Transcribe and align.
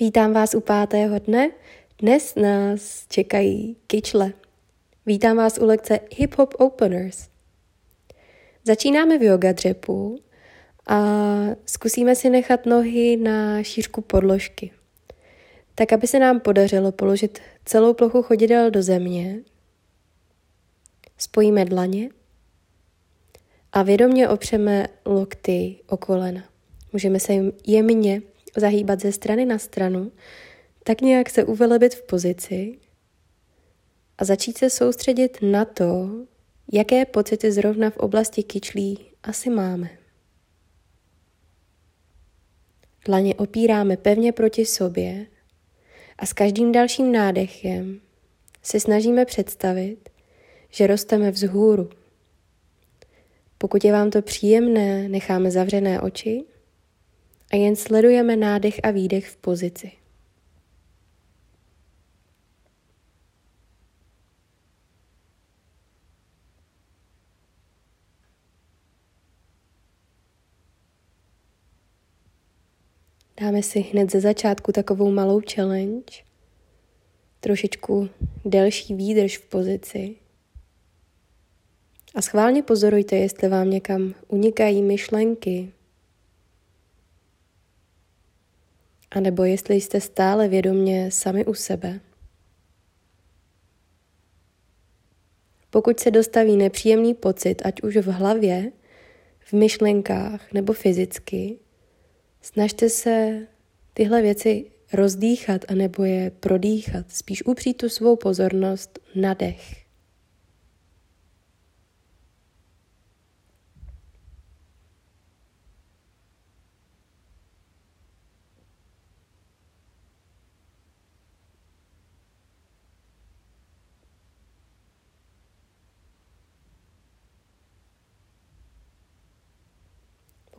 Vítám 0.00 0.32
vás 0.32 0.54
u 0.54 0.60
pátého 0.60 1.18
dne. 1.18 1.50
Dnes 1.98 2.34
nás 2.34 3.06
čekají 3.08 3.76
kyčle. 3.86 4.32
Vítám 5.06 5.36
vás 5.36 5.58
u 5.58 5.64
lekce 5.64 6.00
Hip 6.16 6.34
Hop 6.38 6.54
Openers. 6.58 7.28
Začínáme 8.64 9.18
v 9.18 9.22
yoga 9.22 9.52
dřepu 9.52 10.18
a 10.86 10.98
zkusíme 11.66 12.14
si 12.16 12.30
nechat 12.30 12.66
nohy 12.66 13.16
na 13.16 13.62
šířku 13.62 14.00
podložky. 14.00 14.70
Tak, 15.74 15.92
aby 15.92 16.06
se 16.06 16.18
nám 16.18 16.40
podařilo 16.40 16.92
položit 16.92 17.38
celou 17.64 17.94
plochu 17.94 18.22
chodidel 18.22 18.70
do 18.70 18.82
země, 18.82 19.40
spojíme 21.18 21.64
dlaně 21.64 22.08
a 23.72 23.82
vědomně 23.82 24.28
opřeme 24.28 24.86
lokty 25.06 25.76
o 25.86 25.96
kolena. 25.96 26.44
Můžeme 26.92 27.20
se 27.20 27.32
jemně 27.66 28.22
zahýbat 28.56 29.00
ze 29.00 29.12
strany 29.12 29.44
na 29.44 29.58
stranu, 29.58 30.12
tak 30.84 31.00
nějak 31.00 31.30
se 31.30 31.44
uvelebit 31.44 31.94
v 31.94 32.02
pozici 32.02 32.78
a 34.18 34.24
začít 34.24 34.58
se 34.58 34.70
soustředit 34.70 35.38
na 35.42 35.64
to, 35.64 36.10
jaké 36.72 37.04
pocity 37.04 37.52
zrovna 37.52 37.90
v 37.90 37.96
oblasti 37.96 38.42
kyčlí 38.42 38.98
asi 39.22 39.50
máme. 39.50 39.90
Dlaně 43.06 43.34
opíráme 43.34 43.96
pevně 43.96 44.32
proti 44.32 44.66
sobě 44.66 45.26
a 46.18 46.26
s 46.26 46.32
každým 46.32 46.72
dalším 46.72 47.12
nádechem 47.12 48.00
se 48.62 48.80
snažíme 48.80 49.24
představit, 49.24 50.08
že 50.70 50.86
rosteme 50.86 51.30
vzhůru. 51.30 51.90
Pokud 53.58 53.84
je 53.84 53.92
vám 53.92 54.10
to 54.10 54.22
příjemné, 54.22 55.08
necháme 55.08 55.50
zavřené 55.50 56.00
oči 56.00 56.44
a 57.50 57.56
jen 57.56 57.76
sledujeme 57.76 58.36
nádech 58.36 58.80
a 58.82 58.90
výdech 58.90 59.28
v 59.28 59.36
pozici. 59.36 59.92
Dáme 73.40 73.62
si 73.62 73.80
hned 73.80 74.10
ze 74.10 74.20
začátku 74.20 74.72
takovou 74.72 75.10
malou 75.10 75.40
challenge, 75.54 76.22
trošičku 77.40 78.08
delší 78.44 78.94
výdrž 78.94 79.38
v 79.38 79.48
pozici. 79.48 80.16
A 82.14 82.22
schválně 82.22 82.62
pozorujte, 82.62 83.16
jestli 83.16 83.48
vám 83.48 83.70
někam 83.70 84.14
unikají 84.28 84.82
myšlenky, 84.82 85.72
A 89.10 89.20
nebo 89.20 89.44
jestli 89.44 89.74
jste 89.74 90.00
stále 90.00 90.48
vědomě 90.48 91.10
sami 91.10 91.44
u 91.44 91.54
sebe. 91.54 92.00
Pokud 95.70 96.00
se 96.00 96.10
dostaví 96.10 96.56
nepříjemný 96.56 97.14
pocit, 97.14 97.62
ať 97.64 97.82
už 97.82 97.96
v 97.96 98.06
hlavě, 98.06 98.72
v 99.40 99.52
myšlenkách 99.52 100.52
nebo 100.52 100.72
fyzicky, 100.72 101.58
snažte 102.42 102.88
se 102.88 103.46
tyhle 103.94 104.22
věci 104.22 104.70
rozdýchat 104.92 105.64
anebo 105.68 106.04
je 106.04 106.30
prodýchat, 106.30 107.12
spíš 107.12 107.44
upřít 107.44 107.76
tu 107.76 107.88
svou 107.88 108.16
pozornost 108.16 108.98
na 109.14 109.34
dech. 109.34 109.89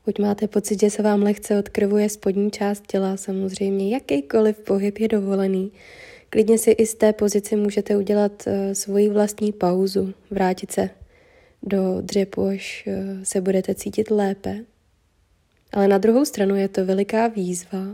Pokud 0.06 0.20
máte 0.20 0.48
pocit, 0.48 0.80
že 0.80 0.90
se 0.90 1.04
vám 1.04 1.24
lehce 1.24 1.60
odkrvuje 1.60 2.10
spodní 2.10 2.52
část 2.52 2.88
těla, 2.88 3.18
samozřejmě 3.18 3.94
jakýkoliv 3.94 4.60
pohyb 4.60 4.98
je 4.98 5.08
dovolený. 5.08 5.72
Klidně 6.30 6.58
si 6.58 6.72
i 6.72 6.86
z 6.86 6.96
té 6.96 7.14
pozici 7.14 7.56
můžete 7.56 7.98
udělat 7.98 8.44
uh, 8.48 8.54
svoji 8.74 9.10
vlastní 9.10 9.52
pauzu, 9.52 10.14
vrátit 10.32 10.72
se 10.72 10.90
do 11.64 12.02
dřepu, 12.02 12.46
až 12.46 12.88
uh, 12.88 13.24
se 13.24 13.42
budete 13.42 13.76
cítit 13.76 14.12
lépe. 14.12 14.66
Ale 15.74 15.88
na 15.88 15.98
druhou 15.98 16.26
stranu 16.26 16.56
je 16.56 16.68
to 16.68 16.86
veliká 16.86 17.28
výzva, 17.28 17.88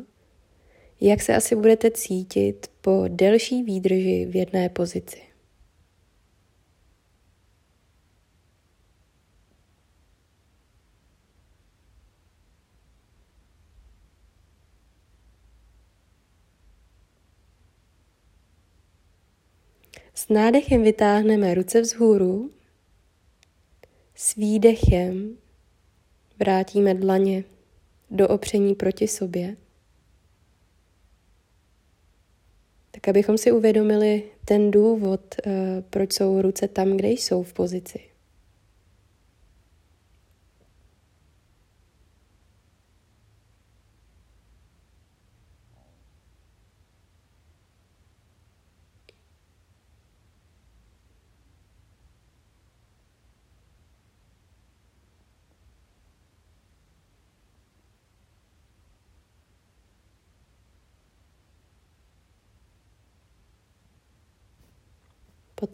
jak 1.01 1.22
se 1.22 1.35
asi 1.35 1.56
budete 1.56 1.91
cítit 1.91 2.68
po 2.81 3.03
delší 3.07 3.63
výdrži 3.63 4.28
v 4.29 4.35
jedné 4.35 4.69
pozici. 4.69 5.26
S 20.17 20.29
nádechem 20.29 20.83
vytáhneme 20.83 21.53
ruce 21.53 21.81
vzhůru, 21.81 22.51
s 24.16 24.35
výdechem 24.35 25.38
vrátíme 26.39 26.94
dlaně 26.94 27.44
do 28.11 28.27
opření 28.27 28.75
proti 28.75 29.07
sobě. 29.07 29.57
Tak 32.91 33.07
abychom 33.07 33.38
si 33.38 33.51
uvědomili 33.51 34.23
ten 34.45 34.72
důvod, 34.72 35.35
eh, 35.45 35.83
proč 35.89 36.13
jsou 36.13 36.41
ruce 36.41 36.67
tam, 36.67 36.97
kde 36.97 37.07
jsou 37.09 37.44
v 37.44 37.53
pozici. 37.53 38.00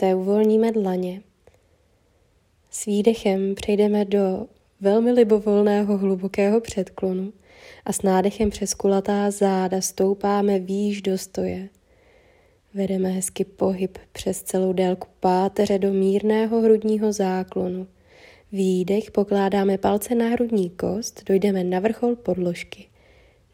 Poté 0.03 0.15
uvolníme 0.15 0.71
dlaně. 0.71 1.21
S 2.69 2.85
výdechem 2.85 3.55
přejdeme 3.55 4.05
do 4.05 4.47
velmi 4.81 5.11
libovolného 5.11 5.97
hlubokého 5.97 6.61
předklonu 6.61 7.33
a 7.85 7.93
s 7.93 8.01
nádechem 8.01 8.49
přes 8.49 8.73
kulatá 8.73 9.31
záda 9.31 9.81
stoupáme 9.81 10.59
výš 10.59 11.01
do 11.01 11.17
stoje. 11.17 11.69
Vedeme 12.73 13.09
hezky 13.09 13.45
pohyb 13.45 13.97
přes 14.11 14.43
celou 14.43 14.73
délku 14.73 15.07
páteře 15.19 15.79
do 15.79 15.93
mírného 15.93 16.61
hrudního 16.61 17.13
záklonu. 17.13 17.87
Výdech 18.51 19.11
pokládáme 19.11 19.77
palce 19.77 20.15
na 20.15 20.27
hrudní 20.27 20.69
kost, 20.69 21.23
dojdeme 21.25 21.63
na 21.63 21.79
vrchol 21.79 22.15
podložky. 22.15 22.85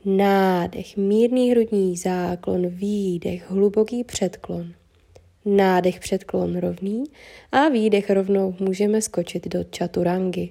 Nádech, 0.06 0.98
mírný 0.98 1.52
hrudní 1.52 1.98
záklon, 1.98 2.68
výdech, 2.68 3.52
hluboký 3.52 4.04
předklon. 4.04 4.79
Nádech 5.46 6.00
předklon 6.00 6.58
rovný 6.58 7.04
a 7.52 7.70
výdech 7.70 8.10
rovnou 8.10 8.56
můžeme 8.60 9.02
skočit 9.02 9.48
do 9.48 9.64
čaturangy. 9.64 10.50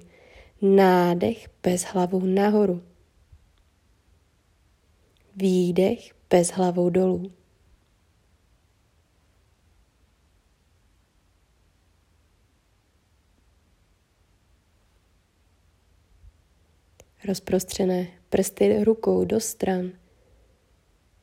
Nádech 0.62 1.48
bez 1.62 1.82
hlavou 1.82 2.20
nahoru. 2.20 2.82
Výdech 5.36 6.14
bez 6.30 6.50
hlavou 6.50 6.90
dolů. 6.90 7.32
Rozprostřené 17.24 18.06
prsty 18.28 18.84
rukou 18.84 19.24
do 19.24 19.40
stran. 19.40 19.90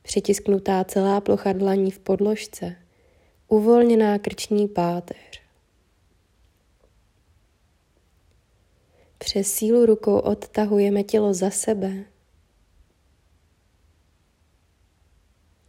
Přitisknutá 0.02 0.84
celá 0.84 1.20
plocha 1.20 1.52
dlaní 1.52 1.90
v 1.90 1.98
podložce 1.98 2.85
uvolněná 3.48 4.18
krční 4.18 4.68
páteř. 4.68 5.42
Přes 9.18 9.52
sílu 9.52 9.86
rukou 9.86 10.18
odtahujeme 10.18 11.02
tělo 11.02 11.34
za 11.34 11.50
sebe. 11.50 12.04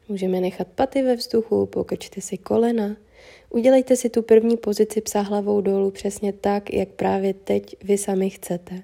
Můžeme 0.10 0.42
nechat 0.42 0.68
paty 0.68 1.02
ve 1.02 1.16
vzduchu, 1.16 1.66
pokrčte 1.66 2.22
si 2.22 2.38
kolena. 2.38 2.98
Udělejte 3.50 3.96
si 3.96 4.10
tu 4.10 4.22
první 4.22 4.58
pozici 4.58 5.02
psa 5.02 5.22
hlavou 5.22 5.62
dolů 5.62 5.92
přesně 5.92 6.34
tak, 6.34 6.74
jak 6.74 6.90
právě 6.90 7.34
teď 7.34 7.84
vy 7.84 7.98
sami 7.98 8.30
chcete. 8.30 8.84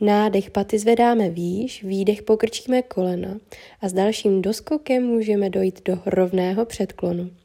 Nádech 0.00 0.50
paty 0.50 0.78
zvedáme 0.78 1.30
výš, 1.30 1.84
výdech 1.84 2.22
pokrčíme 2.22 2.82
kolena 2.82 3.40
a 3.80 3.88
s 3.88 3.92
dalším 3.92 4.42
doskokem 4.42 5.02
můžeme 5.06 5.50
dojít 5.50 5.84
do 5.84 5.98
rovného 6.06 6.64
předklonu. 6.64 7.43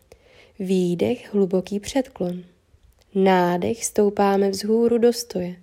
Výdech, 0.62 1.34
hluboký 1.34 1.80
předklon. 1.80 2.44
Nádech 3.16 3.86
stoupáme 3.86 4.50
vzhůru 4.50 4.98
do 4.98 5.14
stoje. 5.14 5.56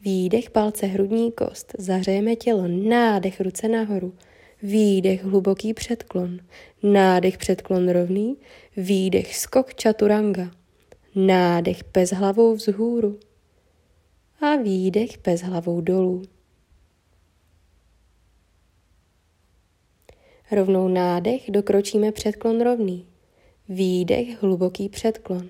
Výdech 0.00 0.50
palce 0.50 0.86
hrudní 0.86 1.32
kost, 1.32 1.72
zahřejeme 1.78 2.36
tělo, 2.36 2.68
nádech 2.68 3.40
ruce 3.40 3.68
nahoru. 3.68 4.14
Výdech 4.62 5.24
hluboký 5.24 5.74
předklon, 5.74 6.38
nádech 6.82 7.38
předklon 7.38 7.88
rovný, 7.88 8.36
výdech 8.76 9.36
skok 9.36 9.74
čaturanga, 9.74 10.50
nádech 11.14 11.84
pes 11.84 12.10
hlavou 12.10 12.54
vzhůru 12.54 13.20
a 14.40 14.56
výdech 14.56 15.18
pes 15.18 15.42
hlavou 15.42 15.80
dolů. 15.80 16.22
Rovnou 20.52 20.88
nádech 20.88 21.50
dokročíme 21.50 22.12
předklon 22.12 22.60
rovný, 22.60 23.06
výdech 23.72 24.42
hluboký 24.42 24.88
předklon. 24.88 25.48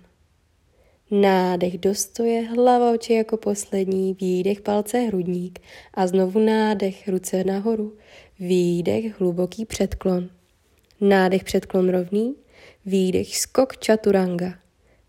Nádech 1.10 1.78
do 1.78 1.94
stoje, 1.94 2.42
hlava 2.42 2.92
oči 2.92 3.12
jako 3.12 3.36
poslední, 3.36 4.14
výdech 4.14 4.60
palce 4.60 4.98
hrudník 4.98 5.58
a 5.94 6.06
znovu 6.06 6.38
nádech, 6.38 7.08
ruce 7.08 7.44
nahoru, 7.44 7.96
výdech 8.40 9.20
hluboký 9.20 9.64
předklon. 9.64 10.30
Nádech 11.00 11.44
předklon 11.44 11.88
rovný, 11.88 12.34
výdech 12.86 13.36
skok 13.38 13.76
čaturanga, 13.76 14.54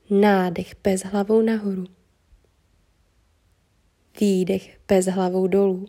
nádech 0.09 0.75
pes 0.75 1.01
hlavou 1.01 1.41
nahoru. 1.41 1.85
Výdech 4.19 4.77
pes 4.85 5.05
hlavou 5.05 5.47
dolů. 5.47 5.85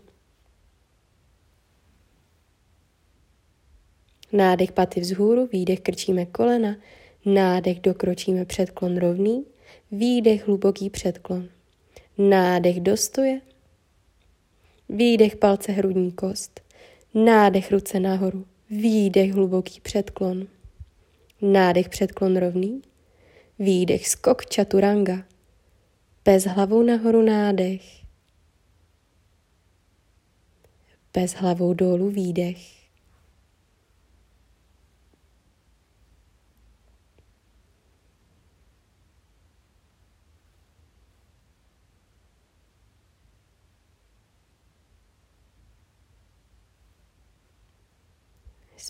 Nádech 4.32 4.72
paty 4.72 5.00
vzhůru, 5.00 5.48
výdech 5.52 5.80
krčíme 5.80 6.26
kolena, 6.26 6.76
nádech 7.24 7.80
dokročíme 7.80 8.44
předklon 8.44 8.96
rovný, 8.96 9.44
výdech 9.92 10.46
hluboký 10.46 10.90
předklon. 10.90 11.48
Nádech 12.18 12.80
do 12.80 12.96
stoje, 12.96 13.40
výdech 14.88 15.36
palce 15.36 15.72
hrudní 15.72 16.12
kost, 16.12 16.60
nádech 17.14 17.72
ruce 17.72 18.00
nahoru, 18.00 18.46
výdech 18.70 19.32
hluboký 19.32 19.80
předklon. 19.80 20.46
Nádech 21.42 21.88
předklon 21.88 22.36
rovný, 22.36 22.82
výdech 23.58 24.08
skok 24.08 24.46
čaturanga, 24.46 25.24
pes 26.22 26.44
hlavou 26.44 26.82
nahoru 26.82 27.22
nádech, 27.22 27.82
pes 31.12 31.34
hlavou 31.34 31.74
dolů 31.74 32.10
výdech. 32.10 32.83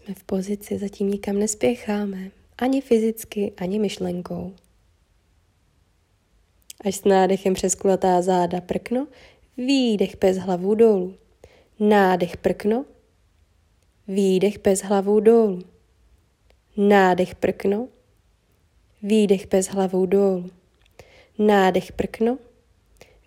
Jsme 0.05 0.15
v 0.15 0.25
pozici, 0.25 0.79
zatím 0.79 1.11
nikam 1.11 1.39
nespěcháme, 1.39 2.31
ani 2.59 2.81
fyzicky, 2.81 3.53
ani 3.57 3.79
myšlenkou. 3.79 4.53
Až 6.85 6.97
s 6.97 7.05
nádechem 7.05 7.55
přes 7.55 7.75
kulatá 7.75 8.23
záda 8.23 8.61
prkno, 8.61 9.07
výdech 9.57 10.17
pes 10.17 10.37
hlavou 10.37 10.75
dolů. 10.75 11.15
Nádech 11.81 12.37
prkno, 12.37 12.85
výdech 14.09 14.59
pes 14.59 14.83
hlavou 14.83 15.21
dolů. 15.21 15.63
Nádech 16.77 17.35
prkno, 17.35 17.89
výdech 19.03 19.47
pes 19.47 19.67
hlavou 19.67 20.07
dolů. 20.07 20.51
Nádech 21.39 21.93
prkno, 21.93 22.39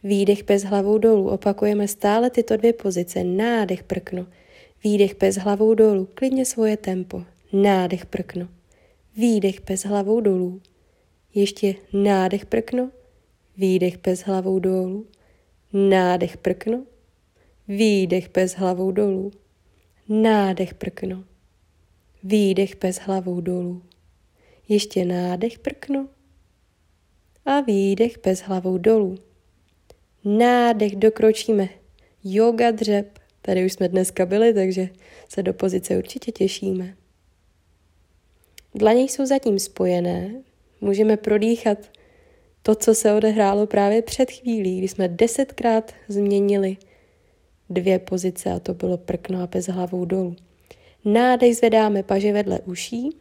výdech 0.04 0.44
pes 0.44 0.64
hlavou 0.64 0.98
dolů. 0.98 1.30
Opakujeme 1.30 1.88
stále 1.88 2.30
tyto 2.30 2.58
dvě 2.58 2.74
pozice. 2.74 3.24
Nádech 3.24 3.84
prkno, 3.84 4.26
výdech 4.84 5.16
pes 5.16 5.36
hlavou 5.36 5.74
dolů. 5.74 6.10
Klidně 6.14 6.46
svoje 6.46 6.78
tempo. 6.78 7.24
Nádech 7.54 8.06
prkno, 8.06 8.48
výdech 9.18 9.62
pes 9.62 9.86
hlavou 9.86 10.22
dolů. 10.22 10.62
Ještě 11.34 11.76
nádech 11.94 12.46
prkno, 12.46 12.92
výdech 13.58 13.98
pes 13.98 14.22
hlavou 14.22 14.60
dolů. 14.60 15.06
Nádech 15.74 16.38
prkno, 16.38 16.84
Výdech 17.70 18.30
pes 18.30 18.54
hlavou 18.54 18.92
dolů. 18.92 19.32
Nádech 20.10 20.74
prkno. 20.74 21.24
Výdech 22.24 22.76
pes 22.76 22.98
hlavou 22.98 23.42
dolů. 23.42 23.84
Ještě 24.70 25.06
nádech 25.06 25.60
prkno. 25.60 26.08
A 27.46 27.62
výdech 27.62 28.18
pes 28.18 28.42
hlavou 28.42 28.78
dolů. 28.78 29.18
Nádech 30.26 30.96
dokročíme. 30.96 31.70
Yoga 32.24 32.72
dřep. 32.72 33.20
Tady 33.48 33.66
už 33.66 33.74
jsme 33.74 33.88
dneska 33.88 34.26
byli, 34.26 34.54
takže 34.54 34.90
se 35.30 35.44
do 35.44 35.54
pozice 35.54 35.98
určitě 35.98 36.32
těšíme. 36.32 36.96
Dlaně 38.76 39.02
jsou 39.02 39.26
zatím 39.26 39.60
spojené. 39.60 40.42
Můžeme 40.82 41.18
prodýchat 41.18 41.78
to, 42.62 42.76
co 42.76 42.96
se 42.96 43.14
odehrálo 43.14 43.68
právě 43.68 44.02
před 44.02 44.32
chvílí, 44.32 44.78
kdy 44.78 44.88
jsme 44.88 45.08
desetkrát 45.08 45.94
změnili 46.08 46.78
dvě 47.70 48.00
pozice 48.00 48.52
a 48.52 48.60
to 48.60 48.74
bylo 48.74 48.98
prkno 48.98 49.44
a 49.44 49.48
pes 49.48 49.68
hlavou 49.68 50.06
dolů. 50.06 50.36
Nádech 51.06 51.58
zvedáme 51.58 52.04
paže 52.04 52.34
vedle 52.34 52.60
uší, 52.60 53.18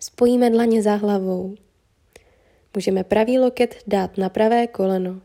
spojíme 0.00 0.50
dlaně 0.50 0.82
za 0.82 0.94
hlavou. 0.94 1.54
Můžeme 2.76 3.04
pravý 3.04 3.38
loket 3.38 3.74
dát 3.86 4.18
na 4.18 4.28
pravé 4.28 4.66
koleno. 4.66 5.20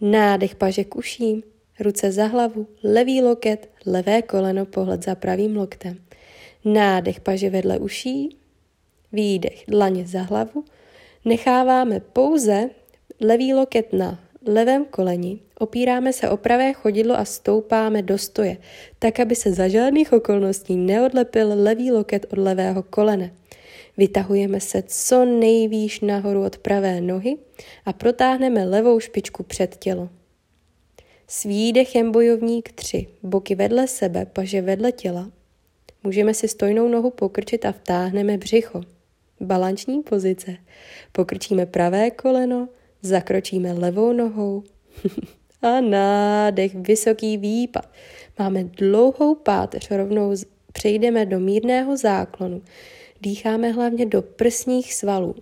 Nádech 0.00 0.54
paže 0.54 0.84
k 0.84 0.96
uším, 0.96 1.42
ruce 1.80 2.12
za 2.12 2.26
hlavu, 2.26 2.66
levý 2.84 3.22
loket, 3.22 3.70
levé 3.86 4.22
koleno, 4.22 4.66
pohled 4.66 5.04
za 5.04 5.14
pravým 5.14 5.56
loktem. 5.56 5.98
Nádech 6.64 7.20
paže 7.20 7.50
vedle 7.50 7.78
uší, 7.78 8.36
výdech 9.12 9.64
dlaně 9.68 10.06
za 10.06 10.22
hlavu. 10.22 10.64
Necháváme 11.24 12.00
pouze 12.00 12.70
levý 13.20 13.54
loket 13.54 13.92
na 13.92 14.18
levém 14.46 14.84
koleni, 14.84 15.40
opíráme 15.58 16.12
se 16.12 16.30
o 16.30 16.36
pravé 16.36 16.72
chodidlo 16.72 17.18
a 17.18 17.24
stoupáme 17.24 18.02
do 18.02 18.18
stoje, 18.18 18.56
tak 18.98 19.20
aby 19.20 19.34
se 19.34 19.52
za 19.52 19.68
žádných 19.68 20.12
okolností 20.12 20.76
neodlepil 20.76 21.48
levý 21.54 21.92
loket 21.92 22.26
od 22.32 22.38
levého 22.38 22.82
kolene. 22.82 23.32
Vytahujeme 23.96 24.60
se 24.60 24.82
co 24.86 25.24
nejvýš 25.24 26.00
nahoru 26.00 26.44
od 26.44 26.58
pravé 26.58 27.00
nohy 27.00 27.36
a 27.84 27.92
protáhneme 27.92 28.64
levou 28.64 29.00
špičku 29.00 29.42
před 29.42 29.76
tělo. 29.76 30.08
S 31.28 31.44
výdechem 31.44 32.12
bojovník 32.12 32.72
3, 32.72 33.06
boky 33.22 33.54
vedle 33.54 33.88
sebe, 33.88 34.26
paže 34.26 34.62
vedle 34.62 34.92
těla. 34.92 35.30
Můžeme 36.02 36.34
si 36.34 36.48
stojnou 36.48 36.88
nohu 36.88 37.10
pokrčit 37.10 37.64
a 37.64 37.72
vtáhneme 37.72 38.38
břicho. 38.38 38.80
Balanční 39.40 40.02
pozice. 40.02 40.56
Pokrčíme 41.12 41.66
pravé 41.66 42.10
koleno, 42.10 42.68
Zakročíme 43.02 43.72
levou 43.72 44.12
nohou 44.12 44.62
a 45.62 45.80
nádech, 45.80 46.74
vysoký 46.74 47.36
výpad. 47.36 47.88
Máme 48.38 48.64
dlouhou 48.64 49.34
páteř, 49.34 49.90
rovnou 49.90 50.34
přejdeme 50.72 51.26
do 51.26 51.40
mírného 51.40 51.96
záklonu. 51.96 52.62
Dýcháme 53.20 53.72
hlavně 53.72 54.06
do 54.06 54.22
prsních 54.22 54.94
svalů. 54.94 55.34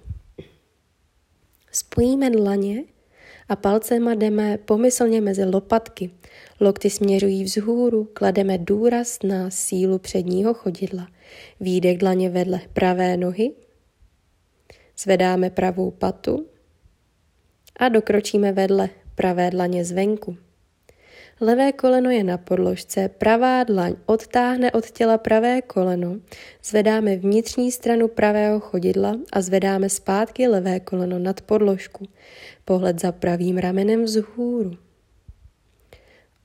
Spojíme 1.73 2.31
dlaně 2.31 2.83
a 3.49 3.57
palcema 3.57 4.15
jdeme 4.15 4.59
pomyslně 4.59 5.21
mezi 5.21 5.45
lopatky. 5.45 6.11
Lokty 6.61 6.91
směřují 6.91 7.45
vzhůru, 7.45 8.09
klademe 8.13 8.59
důraz 8.59 9.19
na 9.23 9.51
sílu 9.51 9.99
předního 9.99 10.55
chodidla. 10.55 11.09
Výdech 11.61 11.99
dlaně 11.99 12.31
vedle 12.31 12.61
pravé 12.73 13.17
nohy. 13.17 13.53
Zvedáme 14.99 15.51
pravou 15.51 15.91
patu 15.91 16.47
a 17.77 17.89
dokročíme 17.89 18.53
vedle 18.53 18.91
pravé 19.15 19.51
dlaně 19.51 19.85
zvenku. 19.85 20.37
Levé 21.41 21.73
koleno 21.73 22.11
je 22.11 22.25
na 22.25 22.38
podložce, 22.38 23.09
pravá 23.09 23.64
dlaň 23.64 23.95
odtáhne 24.07 24.73
od 24.73 24.91
těla 24.91 25.19
pravé 25.19 25.62
koleno, 25.62 26.17
zvedáme 26.64 27.17
vnitřní 27.17 27.73
stranu 27.73 28.09
pravého 28.09 28.61
chodidla 28.61 29.17
a 29.33 29.41
zvedáme 29.41 29.88
zpátky 29.88 30.49
levé 30.49 30.81
koleno 30.81 31.19
nad 31.19 31.41
podložku. 31.41 32.09
Pohled 32.64 33.00
za 33.00 33.12
pravým 33.12 33.59
ramenem 33.59 34.05
vzhůru. 34.05 34.76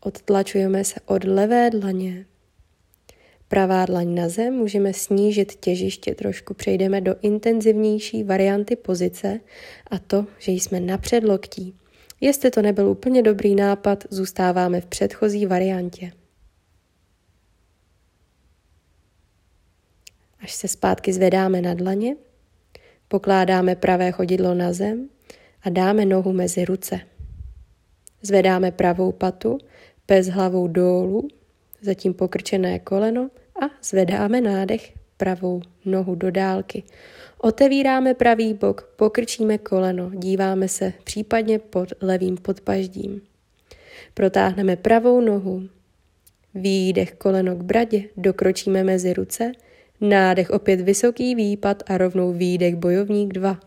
Odtlačujeme 0.01 0.83
se 0.83 0.99
od 1.05 1.23
levé 1.23 1.69
dlaně 1.69 2.25
Pravá 3.49 3.85
dlaň 3.85 4.15
na 4.15 4.29
zem, 4.29 4.53
můžeme 4.53 4.93
snížit 4.93 5.55
těžiště 5.55 6.15
trošku, 6.15 6.53
přejdeme 6.53 7.01
do 7.01 7.15
intenzivnější 7.21 8.23
varianty 8.23 8.75
pozice 8.75 9.39
a 9.91 9.99
to, 9.99 10.25
že 10.39 10.51
jsme 10.51 10.79
napřed 10.79 11.23
loktí. 11.23 11.78
Jestli 12.21 12.51
to 12.51 12.61
nebyl 12.61 12.89
úplně 12.89 13.21
dobrý 13.21 13.55
nápad, 13.55 14.03
zůstáváme 14.09 14.81
v 14.81 14.85
předchozí 14.85 15.45
variantě. 15.45 16.11
Až 20.39 20.53
se 20.53 20.67
zpátky 20.67 21.13
zvedáme 21.13 21.61
na 21.61 21.73
dlaně, 21.73 22.15
pokládáme 23.07 23.75
pravé 23.75 24.11
chodidlo 24.11 24.53
na 24.53 24.73
zem 24.73 25.09
a 25.61 25.69
dáme 25.69 26.05
nohu 26.05 26.33
mezi 26.33 26.65
ruce. 26.65 26.99
Zvedáme 28.21 28.71
pravou 28.71 29.11
patu, 29.11 29.57
pes 30.05 30.27
hlavou 30.27 30.67
dolů, 30.67 31.27
zatím 31.81 32.13
pokrčené 32.13 32.79
koleno 32.79 33.29
a 33.63 33.65
zvedáme 33.83 34.41
nádech 34.41 34.98
pravou 35.19 35.61
nohu 35.85 36.15
do 36.15 36.31
dálky. 36.31 36.83
Otevíráme 37.37 38.13
pravý 38.13 38.53
bok, 38.53 38.93
pokrčíme 38.95 39.57
koleno, 39.57 40.11
díváme 40.13 40.67
se 40.67 40.93
případně 41.03 41.59
pod 41.59 41.89
levým 42.01 42.37
podpaždím. 42.37 43.21
Protáhneme 44.13 44.75
pravou 44.75 45.21
nohu, 45.21 45.63
výdech 46.55 47.15
koleno 47.15 47.55
k 47.55 47.61
bradě, 47.61 48.03
dokročíme 48.17 48.83
mezi 48.83 49.13
ruce, 49.13 49.51
nádech 50.01 50.49
opět 50.49 50.81
vysoký 50.81 51.35
výpad 51.35 51.83
a 51.87 51.97
rovnou 51.97 52.33
výdech 52.33 52.75
bojovník 52.75 53.33
2. 53.33 53.59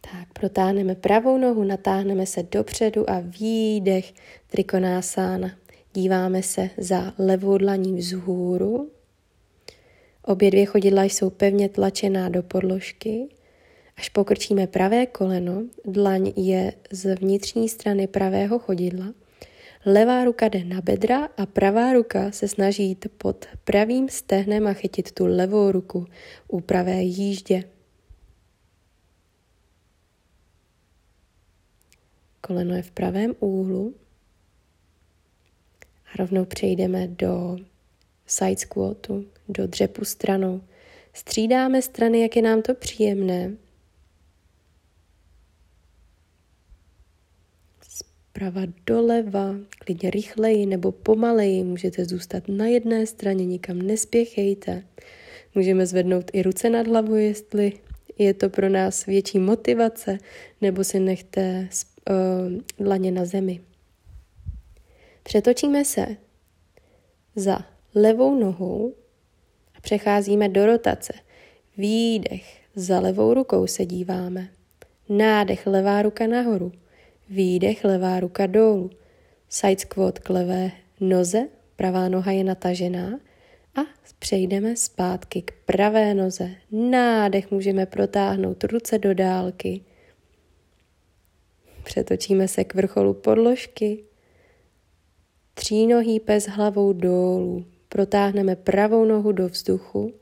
Tak, 0.00 0.32
protáhneme 0.32 0.94
pravou 0.94 1.38
nohu, 1.38 1.64
natáhneme 1.64 2.26
se 2.26 2.42
dopředu 2.42 3.10
a 3.10 3.20
výdech 3.20 4.12
trikonásána. 4.46 5.59
Díváme 5.94 6.42
se 6.42 6.70
za 6.78 7.14
levou 7.18 7.58
dlaní 7.58 7.96
vzhůru. 7.96 8.90
Obě 10.22 10.50
dvě 10.50 10.66
chodidla 10.66 11.04
jsou 11.04 11.30
pevně 11.30 11.68
tlačená 11.68 12.28
do 12.28 12.42
podložky. 12.42 13.28
Až 13.96 14.08
pokrčíme 14.08 14.66
pravé 14.66 15.06
koleno, 15.06 15.62
dlaň 15.84 16.32
je 16.36 16.72
z 16.90 17.14
vnitřní 17.14 17.68
strany 17.68 18.06
pravého 18.06 18.58
chodidla. 18.58 19.14
Levá 19.86 20.24
ruka 20.24 20.48
jde 20.48 20.64
na 20.64 20.80
bedra 20.80 21.28
a 21.36 21.46
pravá 21.46 21.92
ruka 21.92 22.30
se 22.30 22.48
snaží 22.48 22.84
jít 22.84 23.06
pod 23.18 23.46
pravým 23.64 24.08
stehnem 24.08 24.66
a 24.66 24.72
chytit 24.72 25.12
tu 25.12 25.26
levou 25.26 25.72
ruku 25.72 26.06
u 26.48 26.60
pravé 26.60 27.02
jíždě. 27.02 27.64
Koleno 32.40 32.74
je 32.74 32.82
v 32.82 32.90
pravém 32.90 33.34
úhlu. 33.40 33.94
A 36.12 36.16
rovnou 36.18 36.44
přejdeme 36.44 37.08
do 37.08 37.56
side 38.26 38.56
squatu, 38.56 39.24
do 39.48 39.66
dřepu 39.66 40.04
stranou. 40.04 40.60
Střídáme 41.14 41.82
strany, 41.82 42.20
jak 42.20 42.36
je 42.36 42.42
nám 42.42 42.62
to 42.62 42.74
příjemné. 42.74 43.56
Zprava 47.82 48.62
doleva, 48.86 49.54
klidně 49.78 50.10
rychleji 50.10 50.66
nebo 50.66 50.92
pomaleji, 50.92 51.64
můžete 51.64 52.04
zůstat 52.04 52.48
na 52.48 52.66
jedné 52.66 53.06
straně, 53.06 53.46
nikam 53.46 53.82
nespěchejte. 53.82 54.84
Můžeme 55.54 55.86
zvednout 55.86 56.30
i 56.32 56.42
ruce 56.42 56.70
nad 56.70 56.86
hlavu, 56.86 57.14
jestli 57.14 57.72
je 58.18 58.34
to 58.34 58.50
pro 58.50 58.68
nás 58.68 59.06
větší 59.06 59.38
motivace, 59.38 60.18
nebo 60.60 60.84
si 60.84 61.00
nechte 61.00 61.68
uh, 62.10 62.86
dlaně 62.86 63.10
na 63.10 63.24
zemi. 63.24 63.60
Přetočíme 65.30 65.84
se 65.84 66.06
za 67.36 67.58
levou 67.94 68.38
nohou 68.38 68.94
a 69.74 69.80
přecházíme 69.80 70.48
do 70.48 70.66
rotace. 70.66 71.12
Výdech, 71.76 72.60
za 72.74 73.00
levou 73.00 73.34
rukou 73.34 73.66
se 73.66 73.86
díváme. 73.86 74.48
Nádech, 75.08 75.66
levá 75.66 76.02
ruka 76.02 76.26
nahoru. 76.26 76.72
Výdech, 77.28 77.84
levá 77.84 78.20
ruka 78.20 78.46
dolů. 78.46 78.90
Side 79.48 79.80
squat 79.80 80.18
k 80.18 80.30
levé 80.30 80.70
noze, 81.00 81.48
pravá 81.76 82.08
noha 82.08 82.32
je 82.32 82.44
natažená 82.44 83.20
a 83.74 83.80
přejdeme 84.18 84.76
zpátky 84.76 85.42
k 85.42 85.52
pravé 85.66 86.14
noze. 86.14 86.50
Nádech 86.70 87.50
můžeme 87.50 87.86
protáhnout 87.86 88.64
ruce 88.64 88.98
do 88.98 89.14
dálky. 89.14 89.80
Přetočíme 91.84 92.48
se 92.48 92.64
k 92.64 92.74
vrcholu 92.74 93.14
podložky. 93.14 94.04
Třínohý 95.60 96.20
pes 96.20 96.46
hlavou 96.46 96.92
dolů. 96.92 97.64
Protáhneme 97.88 98.56
pravou 98.56 99.04
nohu 99.04 99.32
do 99.32 99.48
vzduchu. 99.48 100.12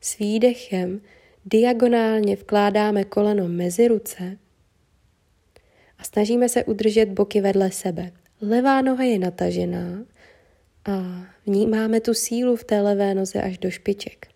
S 0.00 0.18
výdechem 0.18 1.00
diagonálně 1.44 2.36
vkládáme 2.36 3.04
koleno 3.04 3.48
mezi 3.48 3.88
ruce 3.88 4.36
a 5.98 6.04
snažíme 6.04 6.48
se 6.48 6.64
udržet 6.64 7.08
boky 7.08 7.40
vedle 7.40 7.70
sebe. 7.70 8.12
Levá 8.40 8.82
noha 8.82 9.04
je 9.04 9.18
natažená 9.18 10.04
a 10.84 11.24
vnímáme 11.46 12.00
tu 12.00 12.14
sílu 12.14 12.56
v 12.56 12.64
té 12.64 12.80
levé 12.80 13.14
noze 13.14 13.42
až 13.42 13.58
do 13.58 13.70
špiček. 13.70 14.26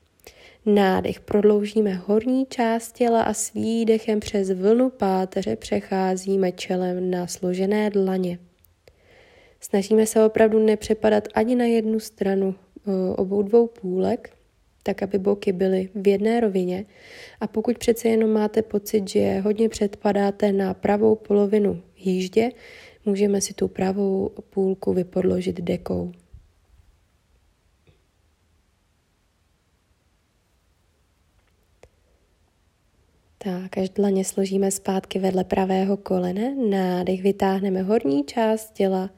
Nádech 0.67 1.21
prodloužíme 1.21 1.95
horní 1.95 2.47
část 2.47 2.93
těla 2.93 3.23
a 3.23 3.35
s 3.35 3.53
výdechem 3.53 4.21
přes 4.21 4.51
vlnu 4.51 4.91
páteře 4.91 5.57
přecházíme 5.57 6.53
čelem 6.53 7.11
na 7.11 7.27
složené 7.27 7.91
dlaně. 7.91 8.39
Snažíme 9.65 10.07
se 10.07 10.25
opravdu 10.25 10.59
nepřepadat 10.59 11.29
ani 11.35 11.55
na 11.55 11.65
jednu 11.65 12.01
stranu 12.01 12.55
obou 13.17 13.43
dvou 13.43 13.67
půlek, 13.67 14.37
tak 14.83 15.03
aby 15.03 15.19
boky 15.19 15.53
byly 15.53 15.89
v 15.95 16.09
jedné 16.09 16.41
rovině. 16.41 16.85
A 17.41 17.47
pokud 17.47 17.79
přece 17.79 18.09
jenom 18.09 18.31
máte 18.31 18.63
pocit, 18.63 19.09
že 19.09 19.41
hodně 19.41 19.69
předpadáte 19.69 20.53
na 20.53 20.75
pravou 20.75 21.15
polovinu 21.15 21.83
jíždě, 21.97 22.51
můžeme 23.07 23.41
si 23.41 23.55
tu 23.55 23.69
pravou 23.69 24.31
půlku 24.51 24.93
vypodložit 24.93 25.61
dekou. 25.61 26.13
Tak, 33.39 33.79
až 33.79 33.89
dlaně 33.91 34.25
složíme 34.25 34.71
zpátky 34.71 35.19
vedle 35.19 35.45
pravého 35.45 35.97
kolene, 35.97 36.55
nádech 36.55 37.23
vytáhneme 37.23 37.83
horní 37.83 38.25
část 38.25 38.73
těla 38.73 39.11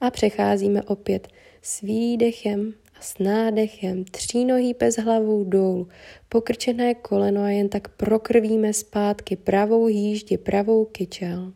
a 0.00 0.10
přecházíme 0.10 0.82
opět 0.82 1.28
s 1.62 1.80
výdechem 1.80 2.74
a 2.98 3.02
s 3.02 3.18
nádechem. 3.18 4.04
Třínohý 4.04 4.74
pes 4.74 4.96
hlavou 4.96 5.44
dolů, 5.44 5.88
pokrčené 6.28 6.94
koleno 6.94 7.42
a 7.42 7.50
jen 7.50 7.68
tak 7.68 7.88
prokrvíme 7.88 8.72
zpátky 8.72 9.36
pravou 9.36 9.86
hýždi, 9.86 10.38
pravou 10.38 10.84
kyčel. 10.84 11.52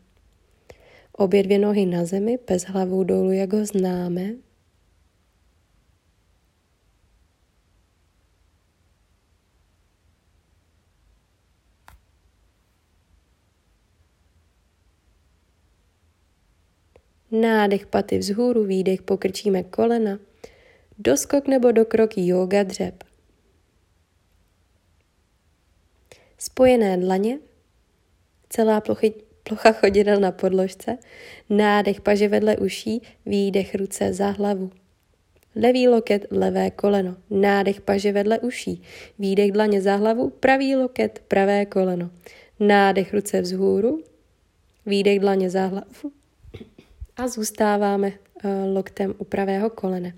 Obě 1.13 1.43
dvě 1.43 1.59
nohy 1.59 1.87
na 1.87 2.05
zemi, 2.05 2.39
pes 2.39 2.65
hlavou 2.65 3.05
dolů, 3.05 3.33
jak 3.33 3.53
ho 3.53 3.67
známe, 3.67 4.31
Nádech 17.31 17.87
paty 17.87 18.19
vzhůru, 18.19 18.65
výdech 18.65 19.03
pokrčíme 19.03 19.63
kolena. 19.63 20.19
Doskok 20.99 21.49
nebo 21.49 21.73
dokrok 21.73 22.19
yoga 22.19 22.63
dřep. 22.63 23.05
Spojené 26.39 26.97
dlaně, 26.97 27.39
celá 28.49 28.81
plochy, 28.81 29.15
plocha 29.43 29.73
chodidel 29.73 30.21
na 30.21 30.33
podložce, 30.33 30.99
nádech 31.51 32.01
paže 32.01 32.29
vedle 32.29 32.57
uší, 32.57 33.03
výdech 33.27 33.75
ruce 33.75 34.13
za 34.13 34.31
hlavu. 34.31 34.71
Levý 35.57 35.89
loket, 35.89 36.27
levé 36.31 36.71
koleno, 36.71 37.17
nádech 37.31 37.81
paže 37.81 38.13
vedle 38.13 38.39
uší, 38.39 38.83
výdech 39.19 39.53
dlaně 39.53 39.83
za 39.83 39.97
hlavu, 39.97 40.31
pravý 40.31 40.77
loket, 40.77 41.23
pravé 41.29 41.67
koleno, 41.67 42.11
nádech 42.61 43.15
ruce 43.15 43.41
vzhůru, 43.41 44.05
výdech 44.87 45.21
dlaně 45.21 45.51
za 45.51 45.67
hlavu, 45.67 46.13
a 47.21 47.29
zůstáváme 47.29 48.13
eh, 48.13 48.49
loktem 48.73 49.15
u 49.19 49.25
pravého 49.25 49.71
kolene. 49.71 50.15